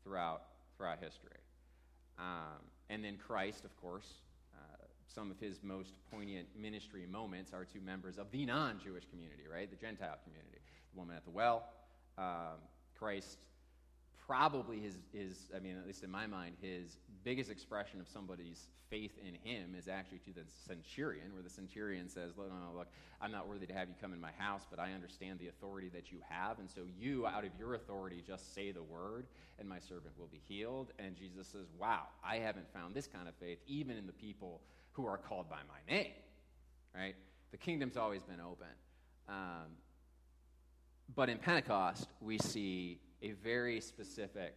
[0.04, 0.42] throughout,
[0.76, 1.38] throughout history.
[2.18, 4.08] Um, and then Christ, of course,
[4.54, 9.04] uh, some of his most poignant ministry moments are to members of the non Jewish
[9.10, 9.68] community, right?
[9.68, 10.60] The Gentile community.
[10.92, 11.64] The woman at the well,
[12.18, 12.58] um,
[12.96, 13.38] Christ
[14.26, 18.68] probably his, his, I mean, at least in my mind, his biggest expression of somebody's
[18.90, 22.88] faith in him is actually to the centurion, where the centurion says, no, no, look,
[23.20, 25.88] I'm not worthy to have you come in my house, but I understand the authority
[25.94, 26.58] that you have.
[26.58, 29.26] And so you, out of your authority, just say the word,
[29.58, 30.92] and my servant will be healed.
[30.98, 34.60] And Jesus says, wow, I haven't found this kind of faith even in the people
[34.92, 36.12] who are called by my name,
[36.94, 37.14] right?
[37.50, 38.66] The kingdom's always been open.
[39.28, 39.76] Um,
[41.14, 44.54] but in Pentecost, we see a very specific,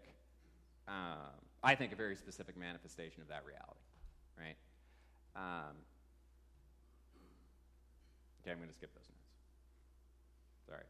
[0.88, 1.32] um,
[1.64, 3.86] I think, a very specific manifestation of that reality,
[4.38, 4.56] right?
[5.36, 5.76] Um,
[8.42, 9.20] okay, I'm going to skip those notes.
[10.68, 10.84] Sorry.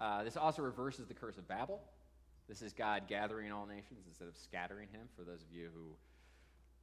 [0.00, 1.80] Uh, this also reverses the curse of Babel.
[2.48, 5.96] This is God gathering all nations instead of scattering him, for those of you who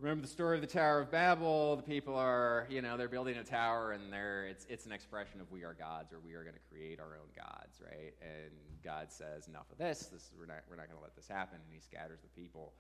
[0.02, 1.76] remember the story of the Tower of Babel.
[1.76, 5.40] The people are, you know, they're building a tower, and they're, it's, it's an expression
[5.40, 8.14] of we are gods, or we are going to create our own gods, right?
[8.20, 8.52] And
[8.84, 10.10] God says, enough of this.
[10.12, 11.60] this we're not, we're not going to let this happen.
[11.64, 12.74] And he scatters the people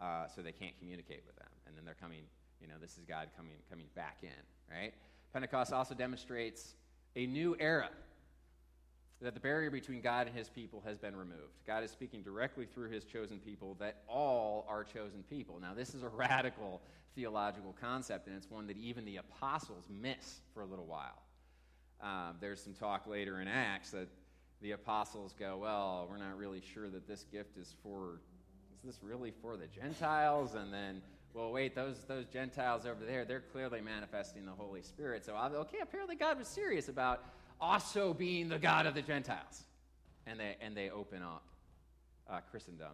[0.00, 1.50] uh, so they can't communicate with them.
[1.66, 2.22] And then they're coming,
[2.62, 4.30] you know, this is God coming, coming back in,
[4.70, 4.94] right?
[5.32, 6.74] Pentecost also demonstrates
[7.16, 7.90] a new era
[9.20, 11.58] that the barrier between God and his people has been removed.
[11.66, 15.58] God is speaking directly through his chosen people, that all are chosen people.
[15.60, 16.80] Now, this is a radical
[17.14, 21.22] theological concept, and it's one that even the apostles miss for a little while.
[22.00, 24.08] Um, there's some talk later in Acts that
[24.62, 28.20] the apostles go, Well, we're not really sure that this gift is for,
[28.72, 30.54] is this really for the Gentiles?
[30.54, 31.02] And then,
[31.34, 35.24] well, wait, those, those Gentiles over there, they're clearly manifesting the Holy Spirit.
[35.24, 37.24] So, okay, apparently God was serious about
[37.60, 39.64] also being the God of the Gentiles.
[40.26, 41.44] And they, and they open up
[42.30, 42.92] uh, Christendom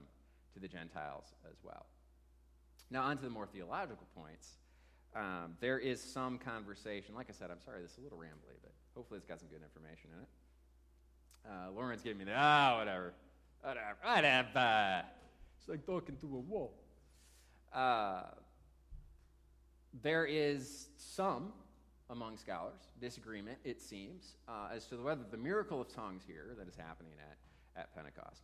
[0.55, 1.87] to the Gentiles as well.
[2.91, 4.51] Now, on to the more theological points.
[5.17, 7.15] Um, there is some conversation.
[7.15, 9.49] Like I said, I'm sorry, this is a little rambly, but hopefully it's got some
[9.49, 10.29] good information in it.
[11.47, 13.13] Uh, Lauren's giving me the, ah, oh, whatever.
[13.63, 13.97] Whatever.
[14.03, 15.05] Whatever.
[15.59, 16.75] It's like talking to a wall.
[17.73, 18.23] Uh,
[20.03, 21.53] there is some
[22.11, 26.69] among scholars, disagreement, it seems, uh, as to whether the miracle of tongues here that
[26.69, 28.43] is happening at, at Pentecost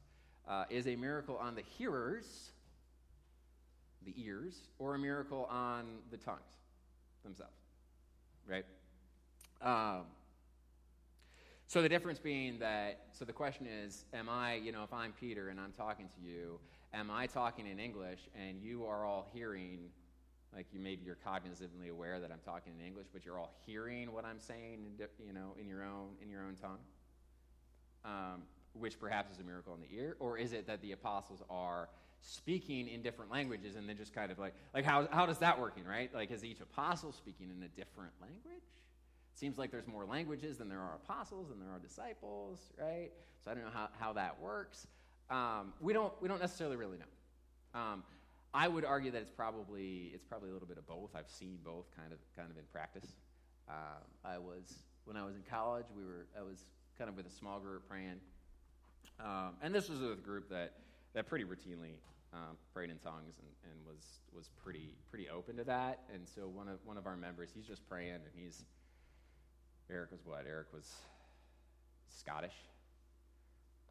[0.48, 2.50] uh, is a miracle on the hearers,
[4.04, 6.58] the ears, or a miracle on the tongues
[7.22, 7.52] themselves.
[8.48, 8.64] Right?
[9.60, 10.04] Um,
[11.66, 15.12] so the difference being that, so the question is, am I, you know, if I'm
[15.12, 16.58] Peter and I'm talking to you,
[16.92, 19.90] am I talking in English and you are all hearing
[20.54, 24.12] like you maybe you're cognitively aware that I'm talking in English, but you're all hearing
[24.12, 24.84] what I'm saying,
[25.24, 26.78] you know, in your own in your own tongue.
[28.04, 31.42] Um, which perhaps is a miracle in the ear, or is it that the apostles
[31.50, 31.88] are
[32.22, 35.58] speaking in different languages and then just kind of like, like how, how does that
[35.58, 36.14] working, right?
[36.14, 38.62] Like, is each apostle speaking in a different language?
[38.62, 43.10] It Seems like there's more languages than there are apostles and there are disciples, right?
[43.44, 44.86] So I don't know how, how that works.
[45.30, 47.80] Um, we, don't, we don't necessarily really know.
[47.80, 48.02] Um,
[48.52, 51.10] I would argue that it's probably, it's probably a little bit of both.
[51.14, 53.06] I've seen both kind of, kind of in practice.
[53.68, 56.64] Um, I was, when I was in college, we were, I was
[56.98, 58.20] kind of with a small group praying.
[59.20, 60.74] Um, and this was a group that,
[61.14, 61.94] that pretty routinely
[62.32, 64.02] um, prayed in tongues and, and was,
[64.34, 66.00] was pretty, pretty open to that.
[66.12, 68.64] And so one of, one of our members, he's just praying and he's,
[69.88, 70.44] Eric was what?
[70.48, 70.90] Eric was
[72.08, 72.54] Scottish.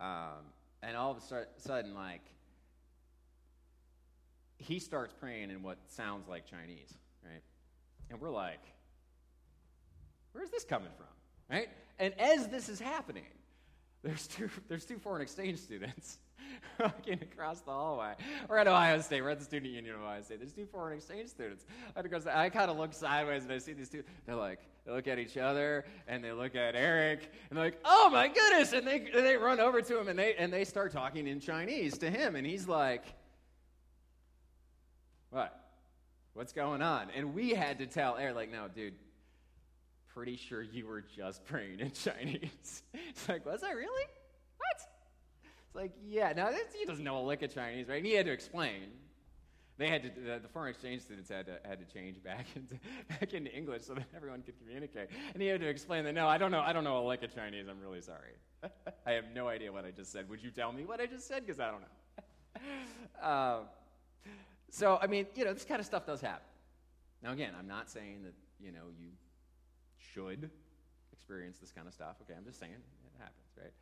[0.01, 2.21] Um, and all of a sudden, like,
[4.59, 6.93] he starts praying in what sounds like Chinese,
[7.23, 7.41] right?
[8.09, 8.61] And we're like,
[10.33, 11.07] where's this coming from,
[11.49, 11.69] right?
[11.97, 13.23] And as this is happening,
[14.03, 16.19] there's two, there's two foreign exchange students
[16.79, 18.15] walking across the hallway.
[18.49, 19.21] We're at Ohio State.
[19.21, 20.39] We're at the Student Union of Ohio State.
[20.39, 21.65] There's two foreign exchange students.
[21.95, 24.03] I, kind of look sideways and I see these two.
[24.25, 27.79] They're like, they look at each other and they look at Eric and they're like,
[27.85, 28.73] oh my goodness.
[28.73, 31.39] And they, and they run over to him and they, and they start talking in
[31.39, 32.35] Chinese to him.
[32.35, 33.05] And he's like,
[35.29, 35.59] what?
[36.33, 37.07] What's going on?
[37.15, 38.93] And we had to tell Eric, like, no, dude,
[40.13, 42.83] pretty sure you were just praying in Chinese.
[42.93, 44.05] it's like, was I really?
[44.57, 44.81] What?
[45.67, 46.33] It's like, yeah.
[46.35, 47.97] Now, he doesn't know a lick of Chinese, right?
[47.97, 48.91] And he had to explain.
[49.77, 52.75] They had to, the, the, foreign exchange students had to, had to change back into,
[53.07, 55.09] back into English so that everyone could communicate.
[55.33, 57.23] And he had to explain that, no, I don't know, I don't know a lick
[57.23, 57.67] of Chinese.
[57.69, 58.33] I'm really sorry.
[59.05, 60.29] I have no idea what I just said.
[60.29, 61.45] Would you tell me what I just said?
[61.45, 63.25] Because I don't know.
[63.25, 63.59] uh,
[64.71, 66.45] so, I mean, you know, this kind of stuff does happen.
[67.21, 69.09] Now, again, I'm not saying that, you know, you
[70.13, 70.49] should
[71.11, 72.15] experience this kind of stuff.
[72.21, 73.73] Okay, I'm just saying it happens, right?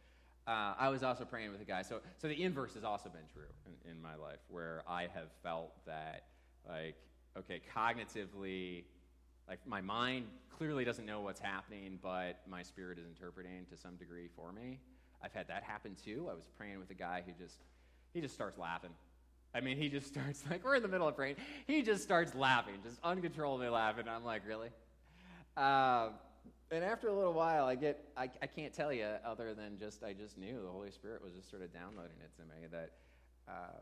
[0.47, 1.81] Uh, I was also praying with a guy.
[1.81, 5.29] So, so the inverse has also been true in, in my life, where I have
[5.43, 6.23] felt that,
[6.67, 6.95] like,
[7.37, 8.85] okay, cognitively,
[9.47, 13.95] like my mind clearly doesn't know what's happening, but my spirit is interpreting to some
[13.95, 14.79] degree for me.
[15.21, 16.27] I've had that happen too.
[16.29, 17.57] I was praying with a guy who just,
[18.13, 18.91] he just starts laughing.
[19.53, 21.35] I mean, he just starts like we're in the middle of praying.
[21.65, 24.05] He just starts laughing, just uncontrollably laughing.
[24.07, 24.69] I'm like, really?
[25.55, 26.09] Uh,
[26.69, 30.03] and after a little while, I get, I, I can't tell you other than just,
[30.03, 32.91] I just knew the Holy Spirit was just sort of downloading it to me that,
[33.47, 33.79] uh,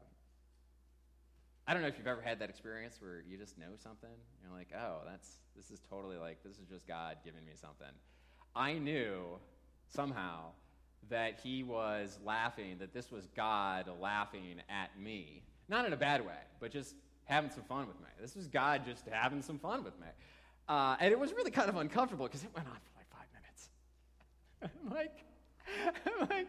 [1.67, 4.11] I don't know if you've ever had that experience where you just know something.
[4.43, 7.87] You're like, oh, that's, this is totally like, this is just God giving me something.
[8.55, 9.39] I knew
[9.89, 10.51] somehow
[11.09, 15.41] that he was laughing, that this was God laughing at me.
[15.67, 18.07] Not in a bad way, but just having some fun with me.
[18.21, 20.07] This was God just having some fun with me.
[20.67, 23.27] Uh, and it was really kind of uncomfortable because it went on for like five
[23.33, 23.69] minutes.
[24.83, 25.25] I'm like,
[26.05, 26.47] I'm like,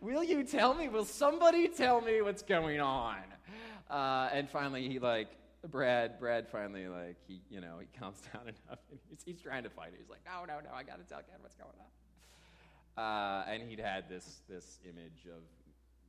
[0.00, 0.88] will you tell me?
[0.88, 3.16] Will somebody tell me what's going on?
[3.90, 5.28] Uh, and finally, he like,
[5.70, 9.62] Brad, Brad finally like, he, you know, he calms down enough and he's, he's trying
[9.62, 9.98] to fight it.
[9.98, 11.86] He's like, no, no, no, I got to tell Ken what's going on.
[12.94, 15.42] Uh, and he'd had this, this image of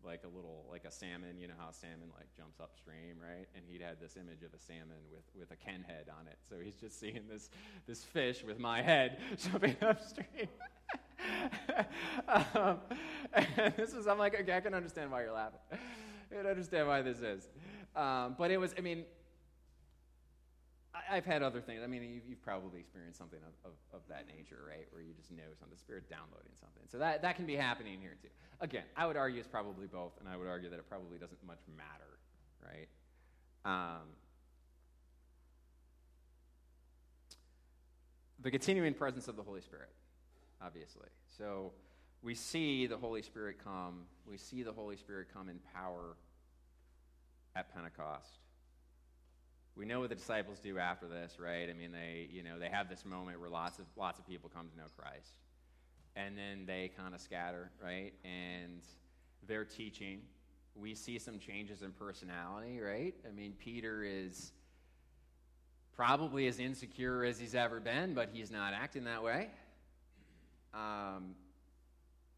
[0.06, 3.48] like a little like a salmon you know how a salmon like jumps upstream right?
[3.56, 6.38] And he'd had this image of a salmon with with a ken head on it.
[6.48, 7.50] So he's just seeing this
[7.88, 10.48] this fish with my head jumping upstream.
[12.28, 12.80] Um,
[13.34, 15.60] and this is i'm like okay i can understand why you're laughing.
[15.72, 17.48] I can understand why this is.
[17.96, 19.06] Um, but it was i mean
[20.94, 21.82] I, have had other things.
[21.84, 24.86] I mean, you've, you've probably experienced something of, of, of, that nature, right?
[24.92, 26.84] Where you just know something, the Spirit downloading something.
[26.92, 28.30] So that, that can be happening here too.
[28.62, 31.44] Again, I would argue it's probably both, and I would argue that it probably doesn't
[31.46, 32.20] much matter,
[32.64, 32.88] right?
[33.66, 34.08] Um,
[38.42, 39.90] the continuing presence of the Holy Spirit,
[40.62, 41.10] obviously.
[41.38, 41.72] So
[42.22, 44.02] we see the Holy Spirit come.
[44.30, 46.18] We see the Holy Spirit come in power
[47.56, 48.40] at Pentecost
[49.76, 51.68] we know what the disciples do after this, right?
[51.70, 54.50] I mean, they, you know, they have this moment where lots of lots of people
[54.54, 55.34] come to know Christ.
[56.16, 58.14] And then they kind of scatter, right?
[58.24, 58.82] And
[59.48, 60.22] they're teaching.
[60.76, 63.16] We see some changes in personality, right?
[63.28, 64.52] I mean, Peter is
[65.96, 69.50] probably as insecure as he's ever been, but he's not acting that way.
[70.74, 71.36] Um,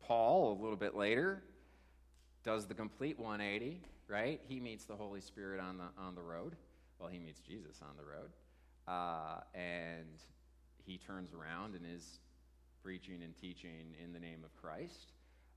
[0.03, 1.41] Paul, a little bit later,
[2.43, 4.39] does the complete 180, right?
[4.47, 6.55] He meets the Holy Spirit on the, on the road
[7.05, 8.31] well, he meets Jesus on the road.
[8.87, 10.23] Uh, and
[10.83, 12.19] he turns around and is
[12.83, 15.11] preaching and teaching in the name of Christ.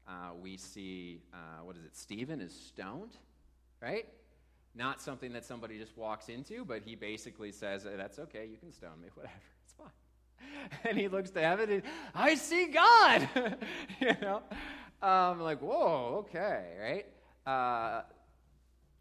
[0.07, 3.16] Uh, we see, uh, what is it, Stephen is stoned,
[3.80, 4.07] right?
[4.74, 8.70] Not something that somebody just walks into, but he basically says, That's okay, you can
[8.70, 9.34] stone me, whatever,
[9.64, 9.88] it's fine.
[10.84, 11.82] And he looks to heaven and,
[12.14, 13.28] I see God,
[14.01, 14.42] you know?
[15.01, 17.07] um, like, whoa, okay, right?
[17.51, 18.03] Uh,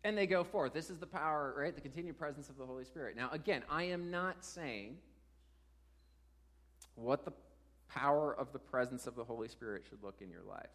[0.08, 0.72] and they go forth.
[0.74, 1.76] This is the power, right?
[1.76, 3.18] The continued presence of the Holy Spirit.
[3.18, 4.96] Now, again, I am not saying
[6.96, 7.34] what the
[7.90, 10.70] power of the presence of the Holy Spirit should look in your life.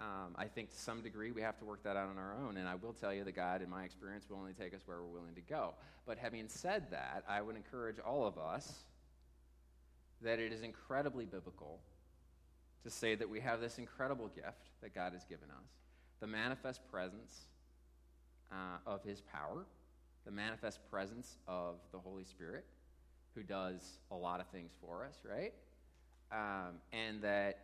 [0.00, 2.56] Um, I think to some degree we have to work that out on our own.
[2.56, 5.00] And I will tell you that God, in my experience, will only take us where
[5.00, 5.74] we're willing to go.
[6.04, 8.82] But having said that, I would encourage all of us
[10.22, 11.78] that it is incredibly biblical
[12.82, 15.81] to say that we have this incredible gift that God has given us
[16.22, 17.42] the manifest presence
[18.50, 19.66] uh, of His power,
[20.24, 22.64] the manifest presence of the Holy Spirit,
[23.34, 25.52] who does a lot of things for us, right?
[26.32, 27.58] Um, and that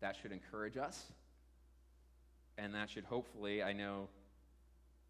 [0.00, 1.12] that should encourage us
[2.58, 4.08] and that should hopefully, I know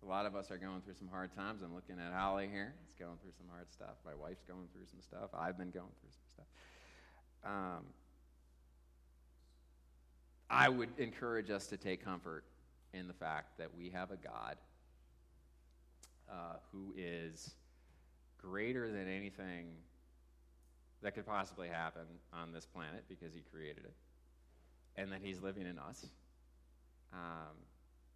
[0.03, 1.63] a lot of us are going through some hard times.
[1.63, 2.75] I'm looking at Holly here.
[2.85, 3.97] It's going through some hard stuff.
[4.05, 5.31] My wife's going through some stuff.
[5.33, 6.47] I've been going through some stuff.
[7.45, 7.85] Um,
[10.51, 12.45] I would encourage us to take comfort
[12.99, 14.57] in the fact that we have a God
[16.31, 17.55] uh, who is
[18.39, 19.67] greater than anything
[21.03, 23.95] that could possibly happen on this planet because he created it,
[24.97, 26.07] and that he's living in us
[27.13, 27.57] um,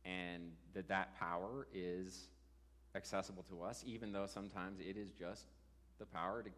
[0.05, 2.28] and that that power is
[2.95, 5.45] accessible to us, even though sometimes it is just
[5.99, 6.51] the power to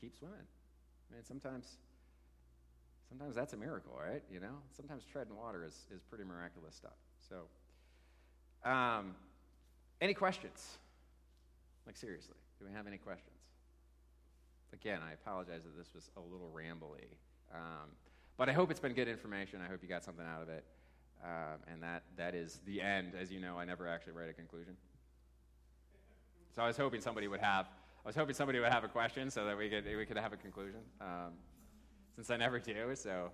[0.00, 0.36] keep swimming.
[1.10, 1.76] I mean, sometimes,
[3.08, 4.22] sometimes that's a miracle, right?
[4.32, 6.96] You know, sometimes treading water is, is pretty miraculous stuff.
[7.28, 7.44] So,
[8.64, 9.14] um,
[10.00, 10.78] any questions?
[11.86, 13.30] Like seriously, do we have any questions?
[14.72, 17.06] Again, I apologize that this was a little rambly,
[17.54, 17.90] um,
[18.36, 19.60] but I hope it's been good information.
[19.64, 20.64] I hope you got something out of it.
[21.24, 23.14] Um, and that, that is the end.
[23.18, 24.76] As you know, I never actually write a conclusion.
[26.54, 27.66] So I was hoping somebody would have,
[28.04, 30.32] I was hoping somebody would have a question so that we could, we could have
[30.32, 30.80] a conclusion.
[31.00, 31.32] Um,
[32.14, 33.30] since I never do, so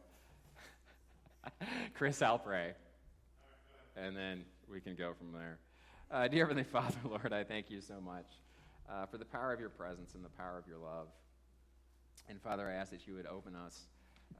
[1.94, 2.72] Chris, I'll pray.
[3.96, 5.58] And then we can go from there.
[6.10, 8.26] Uh, dear Heavenly Father, Lord, I thank you so much
[8.90, 11.08] uh, for the power of your presence and the power of your love.
[12.28, 13.80] And Father, I ask that you would open us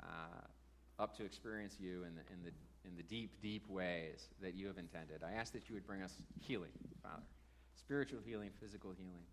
[0.03, 2.51] uh, up to experience you in the, in the
[2.85, 5.23] in the deep, deep ways that you have intended.
[5.25, 7.23] I ask that you would bring us healing, Father
[7.83, 9.27] spiritual healing, physical healing.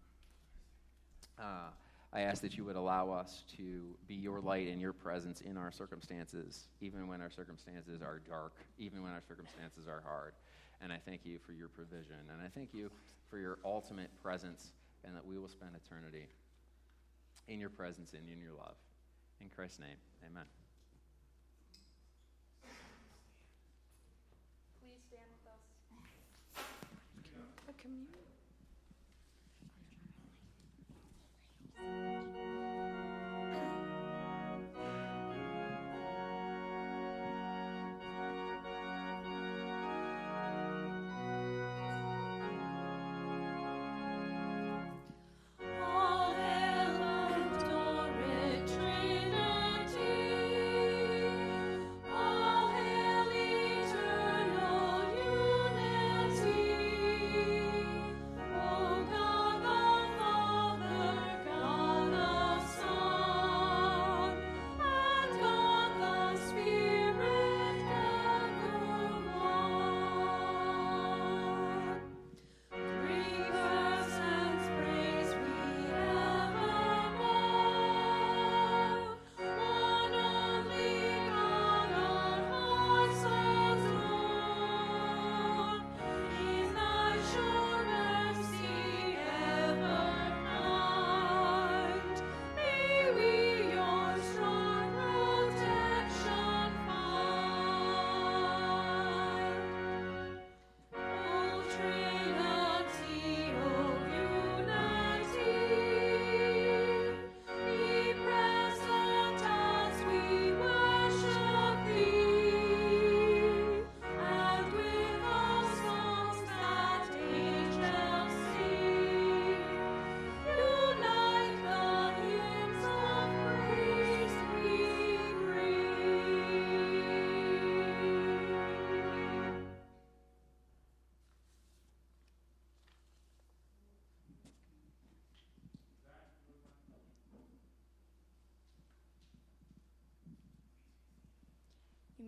[1.39, 1.69] Uh,
[2.11, 5.55] I ask that you would allow us to be your light and your presence in
[5.55, 10.33] our circumstances, even when our circumstances are dark, even when our circumstances are hard.
[10.81, 12.15] And I thank you for your provision.
[12.31, 12.89] And I thank you
[13.29, 14.71] for your ultimate presence,
[15.03, 16.27] and that we will spend eternity
[17.47, 18.75] in your presence and in your love.
[19.41, 20.45] In Christ's name, amen.
[24.81, 25.63] Please stand with us.
[27.67, 28.29] A communion.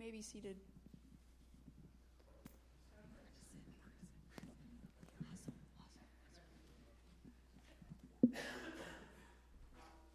[0.02, 0.56] May be seated.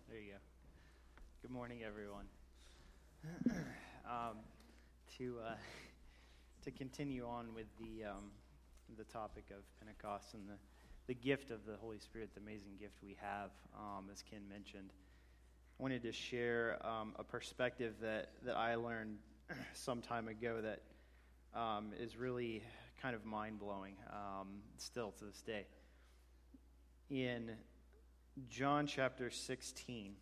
[0.10, 0.38] There you go.
[1.42, 2.26] Good morning, everyone.
[4.06, 4.40] um,
[5.18, 5.54] to uh,
[6.64, 8.32] to continue on with the um,
[8.98, 10.58] the topic of Pentecost and the
[11.08, 14.90] the gift of the Holy Spirit, the amazing gift we have, um, as Ken mentioned.
[15.80, 19.20] I wanted to share um, a perspective that that I learned
[19.74, 20.82] some time ago that
[21.60, 22.64] um, is really
[23.02, 25.66] kind of mind blowing um, still to this day.
[27.10, 27.52] In
[28.50, 30.14] John chapter 16,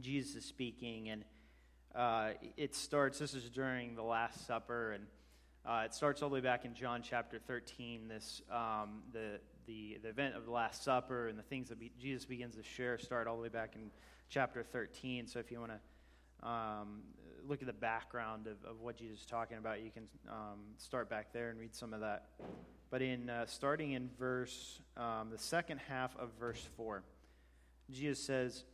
[0.00, 1.24] Jesus is speaking, and
[1.94, 5.06] uh, it starts, this is during the Last Supper, and
[5.64, 9.98] uh, it starts all the way back in John chapter 13, this, um, the, the,
[10.02, 12.98] the event of the Last Supper and the things that be, Jesus begins to share
[12.98, 13.90] start all the way back in
[14.28, 15.26] chapter 13.
[15.26, 15.78] So if you want to
[16.46, 17.02] um,
[17.46, 21.10] look at the background of, of what Jesus is talking about, you can um, start
[21.10, 22.28] back there and read some of that.
[22.90, 27.02] But in uh, starting in verse, um, the second half of verse 4,
[27.90, 28.64] Jesus says,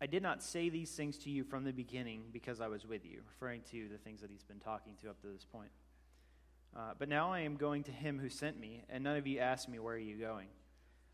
[0.00, 3.04] I did not say these things to you from the beginning because I was with
[3.04, 5.70] you, referring to the things that he's been talking to up to this point.
[6.74, 9.38] Uh, but now I am going to him who sent me, and none of you
[9.38, 10.48] asked me, Where are you going?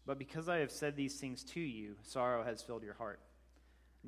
[0.07, 3.21] But because I have said these things to you, sorrow has filled your heart.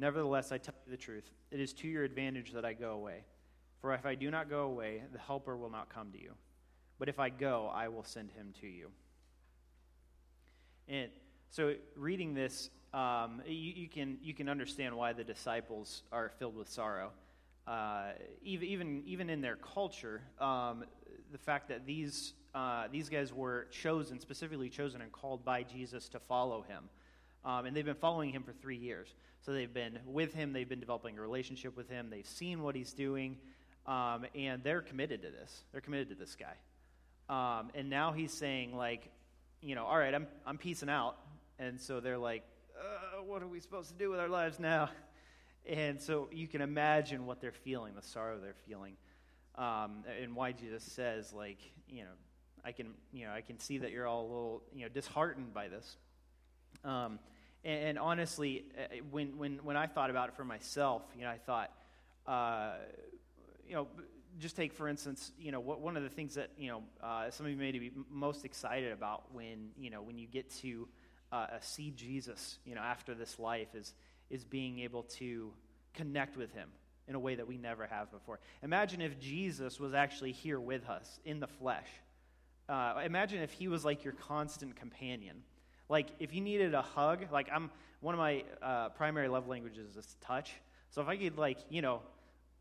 [0.01, 1.31] Nevertheless, I tell you the truth.
[1.51, 3.25] It is to your advantage that I go away.
[3.83, 6.33] For if I do not go away, the Helper will not come to you.
[6.99, 8.89] But if I go, I will send him to you.
[10.89, 11.11] And
[11.51, 16.57] so, reading this, um, you, you, can, you can understand why the disciples are filled
[16.57, 17.11] with sorrow.
[17.67, 20.85] Uh, even, even, in their culture, um,
[21.31, 26.09] the fact that these, uh, these guys were chosen, specifically chosen and called by Jesus
[26.09, 26.89] to follow him.
[27.45, 29.09] Um, and they've been following him for three years.
[29.43, 32.75] So they've been with him, they've been developing a relationship with him, they've seen what
[32.75, 33.39] he's doing,
[33.87, 35.63] um, and they're committed to this.
[35.73, 36.57] They're committed to this guy.
[37.31, 39.11] Um, and now he's saying, like,
[39.63, 41.17] you know, all right, I'm, I'm peacing out.
[41.59, 42.43] And so they're like,
[42.79, 44.91] uh, what are we supposed to do with our lives now?
[45.69, 48.95] And so you can imagine what they're feeling, the sorrow they're feeling,
[49.57, 52.11] um, and why Jesus says, like, you know,
[52.65, 55.53] I can, you know, I can see that you're all a little, you know, disheartened
[55.53, 55.99] by this.
[56.85, 57.19] Um,
[57.65, 61.31] and, and, honestly, uh, when, when, when I thought about it for myself, you know,
[61.31, 61.71] I thought,
[62.27, 62.73] uh,
[63.69, 63.87] you know,
[64.39, 67.31] just take for instance, you know, what, one of the things that you know uh,
[67.31, 70.89] some of you may be most excited about when you know when you get to
[71.33, 73.95] uh, see Jesus, you know, after this life is
[74.31, 75.53] is being able to
[75.95, 76.69] connect with Him
[77.09, 78.39] in a way that we never have before.
[78.63, 81.89] Imagine if Jesus was actually here with us in the flesh.
[82.69, 85.43] Uh, imagine if He was like your constant companion.
[85.91, 87.71] Like if you needed a hug, like I'm
[88.01, 90.53] one of my uh, primary love languages is touch.
[90.91, 92.01] So if I could like you know,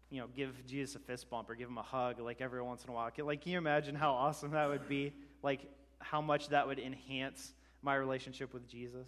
[0.10, 2.84] you know, give Jesus a fist bump or give him a hug like every once
[2.84, 5.14] in a while, like can you imagine how awesome that would be?
[5.44, 5.62] Like
[6.00, 7.54] how much that would enhance
[7.84, 9.08] my relationship with Jesus.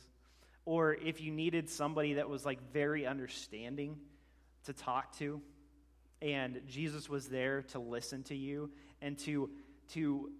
[0.65, 3.97] Or if you needed somebody that was like very understanding
[4.65, 5.41] to talk to,
[6.21, 8.69] and Jesus was there to listen to you
[9.01, 9.49] and to
[9.93, 10.31] to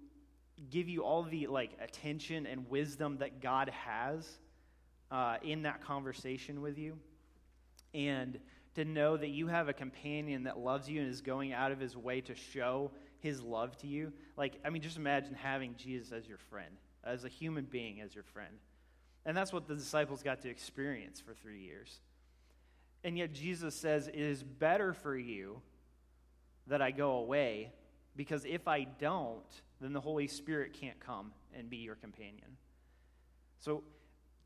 [0.72, 4.28] give you all the like attention and wisdom that God has
[5.12, 6.98] uh, in that conversation with you,
[7.94, 8.40] and
[8.76, 11.80] to know that you have a companion that loves you and is going out of
[11.80, 14.14] his way to show his love to you.
[14.38, 18.16] Like, I mean, just imagine having Jesus as your friend, as a human being as
[18.16, 18.54] your friend.
[19.26, 22.00] And that's what the disciples got to experience for three years.
[23.04, 25.62] And yet, Jesus says, It is better for you
[26.68, 27.72] that I go away,
[28.16, 29.44] because if I don't,
[29.80, 32.58] then the Holy Spirit can't come and be your companion.
[33.60, 33.84] So,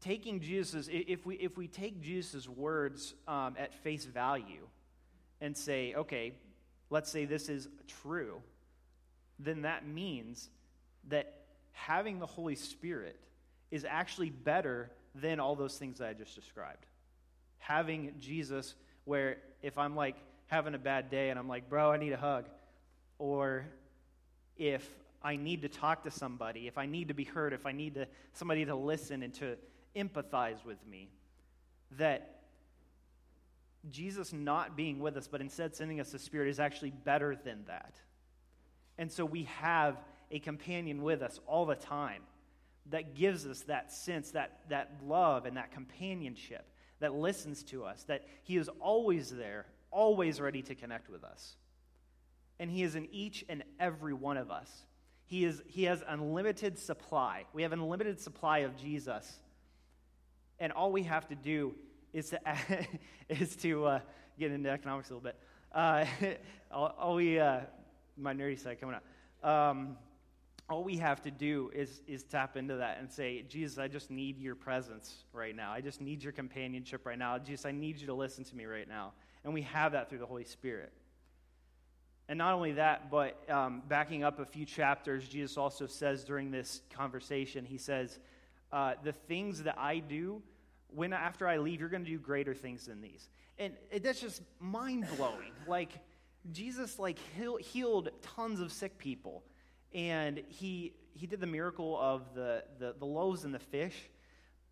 [0.01, 4.68] taking Jesus, if we, if we take Jesus' words um, at face value
[5.41, 6.34] and say, okay,
[6.89, 7.68] let's say this is
[8.01, 8.41] true,
[9.39, 10.49] then that means
[11.09, 11.34] that
[11.72, 13.20] having the Holy Spirit
[13.72, 16.86] is actually better than all those things that I just described.
[17.57, 20.16] Having Jesus, where if I'm like
[20.47, 22.45] having a bad day and I'm like, bro, I need a hug,
[23.18, 23.66] or
[24.57, 24.88] if
[25.24, 27.95] I need to talk to somebody, if I need to be heard, if I need
[27.95, 29.57] to, somebody to listen and to
[29.95, 31.09] empathize with me,
[31.97, 32.41] that
[33.89, 37.63] Jesus not being with us, but instead sending us the Spirit is actually better than
[37.68, 37.95] that.
[38.97, 39.97] And so we have
[40.32, 42.24] a companion with us all the time
[42.91, 46.66] that gives us that sense, that, that love and that companionship,
[46.99, 51.55] that listens to us, that He is always there, always ready to connect with us.
[52.60, 54.70] And He is in each and every one of us.
[55.28, 57.45] He, is, he has unlimited supply.
[57.51, 59.39] We have unlimited supply of Jesus.
[60.60, 61.74] And all we have to do
[62.14, 62.39] is to,
[63.30, 63.99] is to uh,
[64.39, 65.38] get into economics a little bit.
[65.74, 66.06] Uh,
[66.72, 67.62] all, all, we, uh,
[68.18, 69.72] my nerdy side coming out.
[69.72, 69.97] Um,
[70.70, 74.10] all we have to do is, is tap into that and say, Jesus, I just
[74.10, 75.72] need your presence right now.
[75.72, 77.38] I just need your companionship right now.
[77.38, 79.14] Jesus, I need you to listen to me right now.
[79.43, 80.91] And we have that through the Holy Spirit.
[82.28, 86.49] And not only that, but um, backing up a few chapters, Jesus also says during
[86.49, 88.17] this conversation, he says,
[88.71, 90.41] uh, The things that I do,
[90.89, 93.30] when after I leave, you're going to do greater things than these.
[93.59, 95.51] And it, that's just mind blowing.
[95.67, 95.91] like,
[96.51, 99.43] Jesus like heal, healed tons of sick people,
[99.93, 103.95] and he he did the miracle of the, the, the loaves and the fish,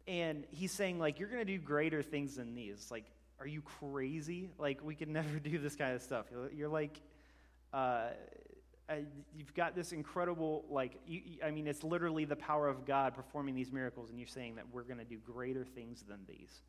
[0.08, 2.89] and he's saying like you're going to do greater things than these.
[2.91, 3.06] Like,
[3.39, 4.49] are you crazy?
[4.60, 6.26] Like, we could never do this kind of stuff.
[6.54, 6.99] You're like
[7.74, 8.09] uh,
[9.36, 13.55] you've got this incredible, like, you, I mean, it's literally the power of God performing
[13.55, 16.61] these miracles, and you're saying that we're going to do greater things than these.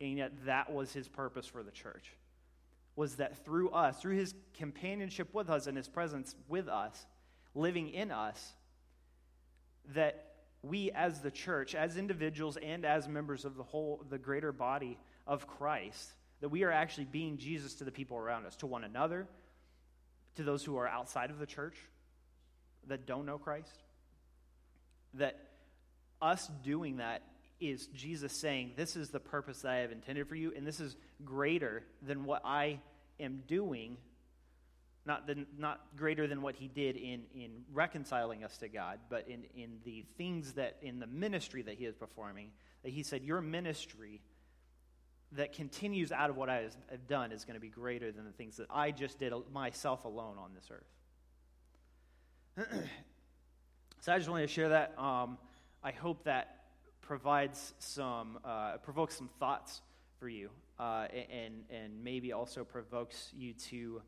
[0.00, 2.12] And yet, that was his purpose for the church,
[2.96, 7.06] was that through us, through his companionship with us and his presence with us,
[7.54, 8.54] living in us,
[9.94, 10.24] that
[10.62, 14.98] we as the church, as individuals and as members of the whole, the greater body
[15.26, 18.84] of Christ, that we are actually being Jesus to the people around us, to one
[18.84, 19.28] another,
[20.38, 21.76] to those who are outside of the church
[22.86, 23.82] that don't know Christ.
[25.14, 25.36] That
[26.22, 27.22] us doing that
[27.60, 30.78] is Jesus saying, This is the purpose that I have intended for you, and this
[30.78, 32.78] is greater than what I
[33.18, 33.96] am doing,
[35.04, 35.28] not,
[35.58, 39.78] not greater than what he did in, in reconciling us to God, but in, in
[39.84, 42.52] the things that, in the ministry that he is performing,
[42.84, 44.20] that he said, Your ministry
[45.32, 48.32] that continues out of what I have done is going to be greater than the
[48.32, 50.86] things that I just did myself alone on this earth.
[54.00, 54.98] so I just wanted to share that.
[54.98, 55.38] Um,
[55.82, 56.64] I hope that
[57.02, 59.82] provides some, uh, provokes some thoughts
[60.18, 64.02] for you, uh, and and maybe also provokes you to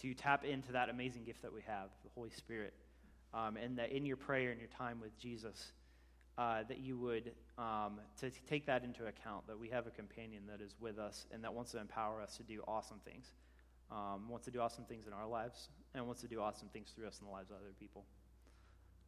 [0.00, 2.72] to tap into that amazing gift that we have, the Holy Spirit,
[3.34, 5.72] um, and that in your prayer and your time with Jesus,
[6.38, 10.42] uh, that you would um, to take that into account that we have a companion
[10.48, 13.32] that is with us and that wants to empower us to do awesome things
[13.90, 16.92] um, wants to do awesome things in our lives and wants to do awesome things
[16.94, 18.04] through us in the lives of other people.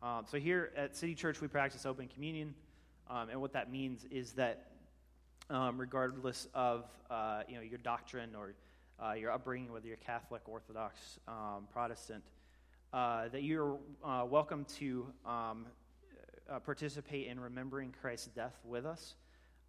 [0.03, 2.55] Um, so here at city church we practice open communion
[3.09, 4.67] um, and what that means is that
[5.51, 8.55] um, regardless of uh, you know your doctrine or
[9.05, 12.23] uh, your upbringing whether you're catholic orthodox um, protestant
[12.95, 15.67] uh, that you're uh, welcome to um,
[16.51, 19.15] uh, participate in remembering Christ's death with us.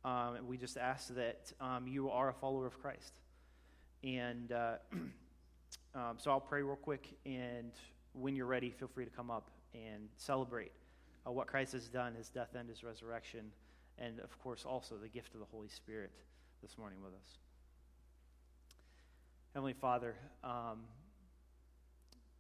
[0.03, 3.13] Um, we just ask that um, you are a follower of Christ.
[4.03, 4.77] And uh,
[5.95, 7.71] um, so I'll pray real quick, and
[8.13, 10.71] when you're ready, feel free to come up and celebrate
[11.25, 13.51] uh, what Christ has done, his death and his resurrection,
[13.99, 16.11] and of course also the gift of the Holy Spirit
[16.63, 17.37] this morning with us.
[19.53, 20.79] Heavenly Father, um,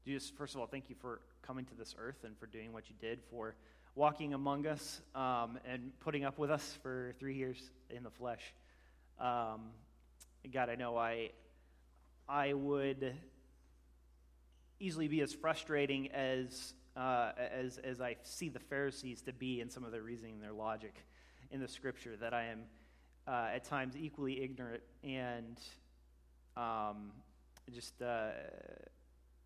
[0.05, 2.89] just first of all, thank you for coming to this earth and for doing what
[2.89, 3.55] you did for
[3.95, 7.57] walking among us um, and putting up with us for three years
[7.89, 8.53] in the flesh.
[9.19, 9.71] Um,
[10.51, 11.31] God, I know I,
[12.27, 13.13] I would
[14.79, 19.69] easily be as frustrating as, uh, as, as I see the Pharisees to be in
[19.69, 20.95] some of their reasoning and their logic
[21.51, 22.61] in the scripture, that I am
[23.27, 25.59] uh, at times equally ignorant and
[26.55, 27.11] um,
[27.73, 28.29] just uh,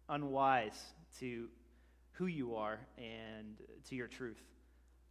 [0.07, 0.79] unwise
[1.19, 1.47] to
[2.15, 3.57] who you are and
[3.89, 4.41] to your truth.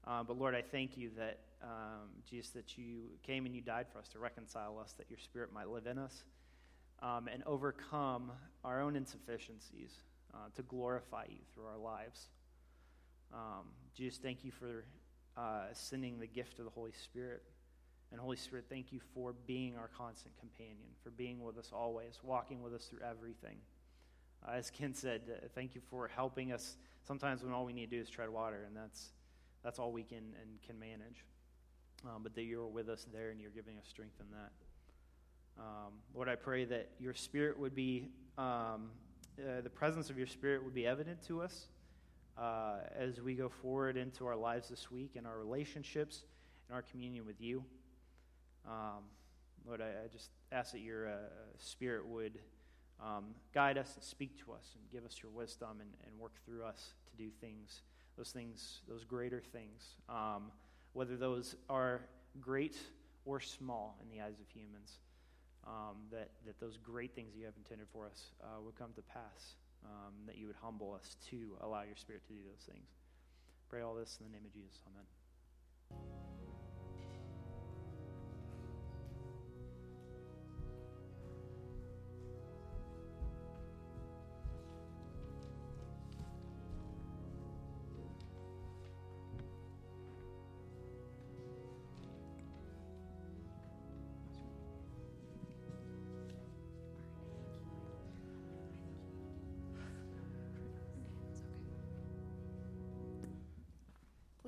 [0.06, 3.86] Uh, but Lord, I thank you that, um, Jesus, that you came and you died
[3.92, 6.24] for us to reconcile us, that your spirit might live in us
[7.02, 8.32] um, and overcome
[8.64, 9.92] our own insufficiencies
[10.32, 12.28] uh, to glorify you through our lives.
[13.32, 14.84] Um, Jesus, thank you for
[15.36, 17.42] uh, sending the gift of the Holy Spirit.
[18.12, 22.20] And Holy Spirit, thank you for being our constant companion, for being with us always,
[22.22, 23.56] walking with us through everything.
[24.46, 26.76] Uh, as Ken said, uh, thank you for helping us
[27.06, 29.10] sometimes when all we need to do is tread water, and that's,
[29.62, 31.24] that's all we can and can manage.
[32.04, 34.52] Um, but that you're with us there and you're giving us strength in that.
[35.58, 38.90] Um, Lord, I pray that your spirit would be, um,
[39.38, 41.68] uh, the presence of your spirit would be evident to us
[42.36, 46.24] uh, as we go forward into our lives this week and our relationships
[46.68, 47.64] and our communion with you.
[48.66, 49.04] Um,
[49.66, 51.16] Lord, I, I, just ask that your uh,
[51.58, 52.38] spirit would
[53.04, 56.32] um, guide us and speak to us and give us your wisdom and, and work
[56.44, 57.82] through us to do things,
[58.16, 60.50] those things, those greater things, um,
[60.94, 62.00] whether those are
[62.40, 62.76] great
[63.24, 64.98] or small in the eyes of humans,
[65.66, 69.02] um, that, that those great things you have intended for us uh, would come to
[69.02, 72.86] pass, um, that you would humble us to allow your Spirit to do those things.
[73.68, 74.80] Pray all this in the name of Jesus.
[74.88, 76.33] Amen.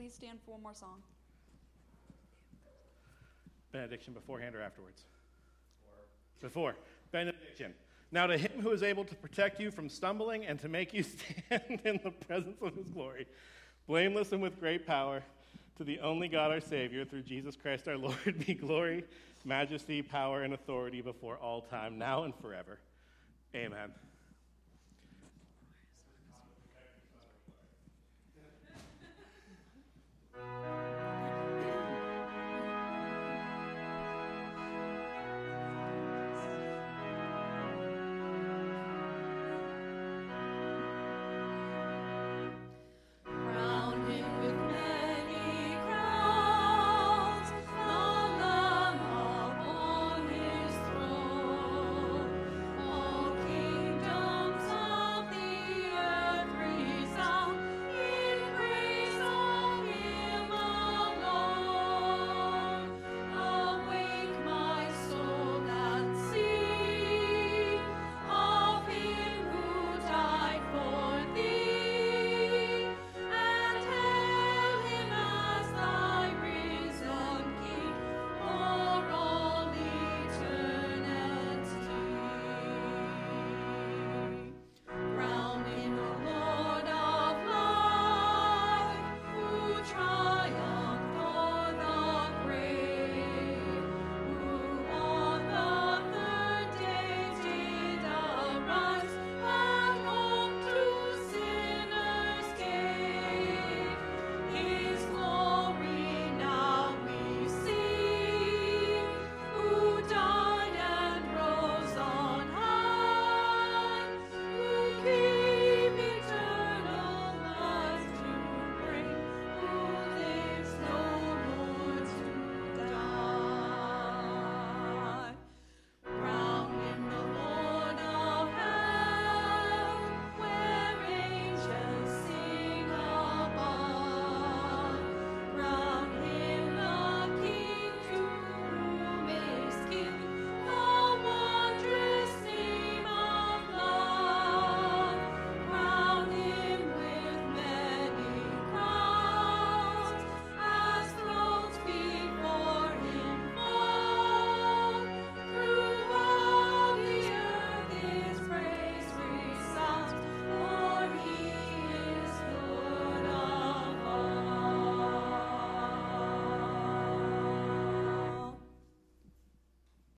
[0.06, 1.02] Please stand for one more song?
[3.72, 5.02] Benediction beforehand or afterwards?
[6.40, 6.76] Before.
[7.10, 7.74] Benediction.
[8.12, 11.02] Now, to him who is able to protect you from stumbling and to make you
[11.48, 13.26] stand in the presence of his glory,
[13.88, 15.24] blameless and with great power,
[15.76, 19.02] to the only God our Savior, through Jesus Christ our Lord, be glory,
[19.44, 22.78] majesty, power, and authority before all time, now and forever.
[23.56, 23.90] Amen.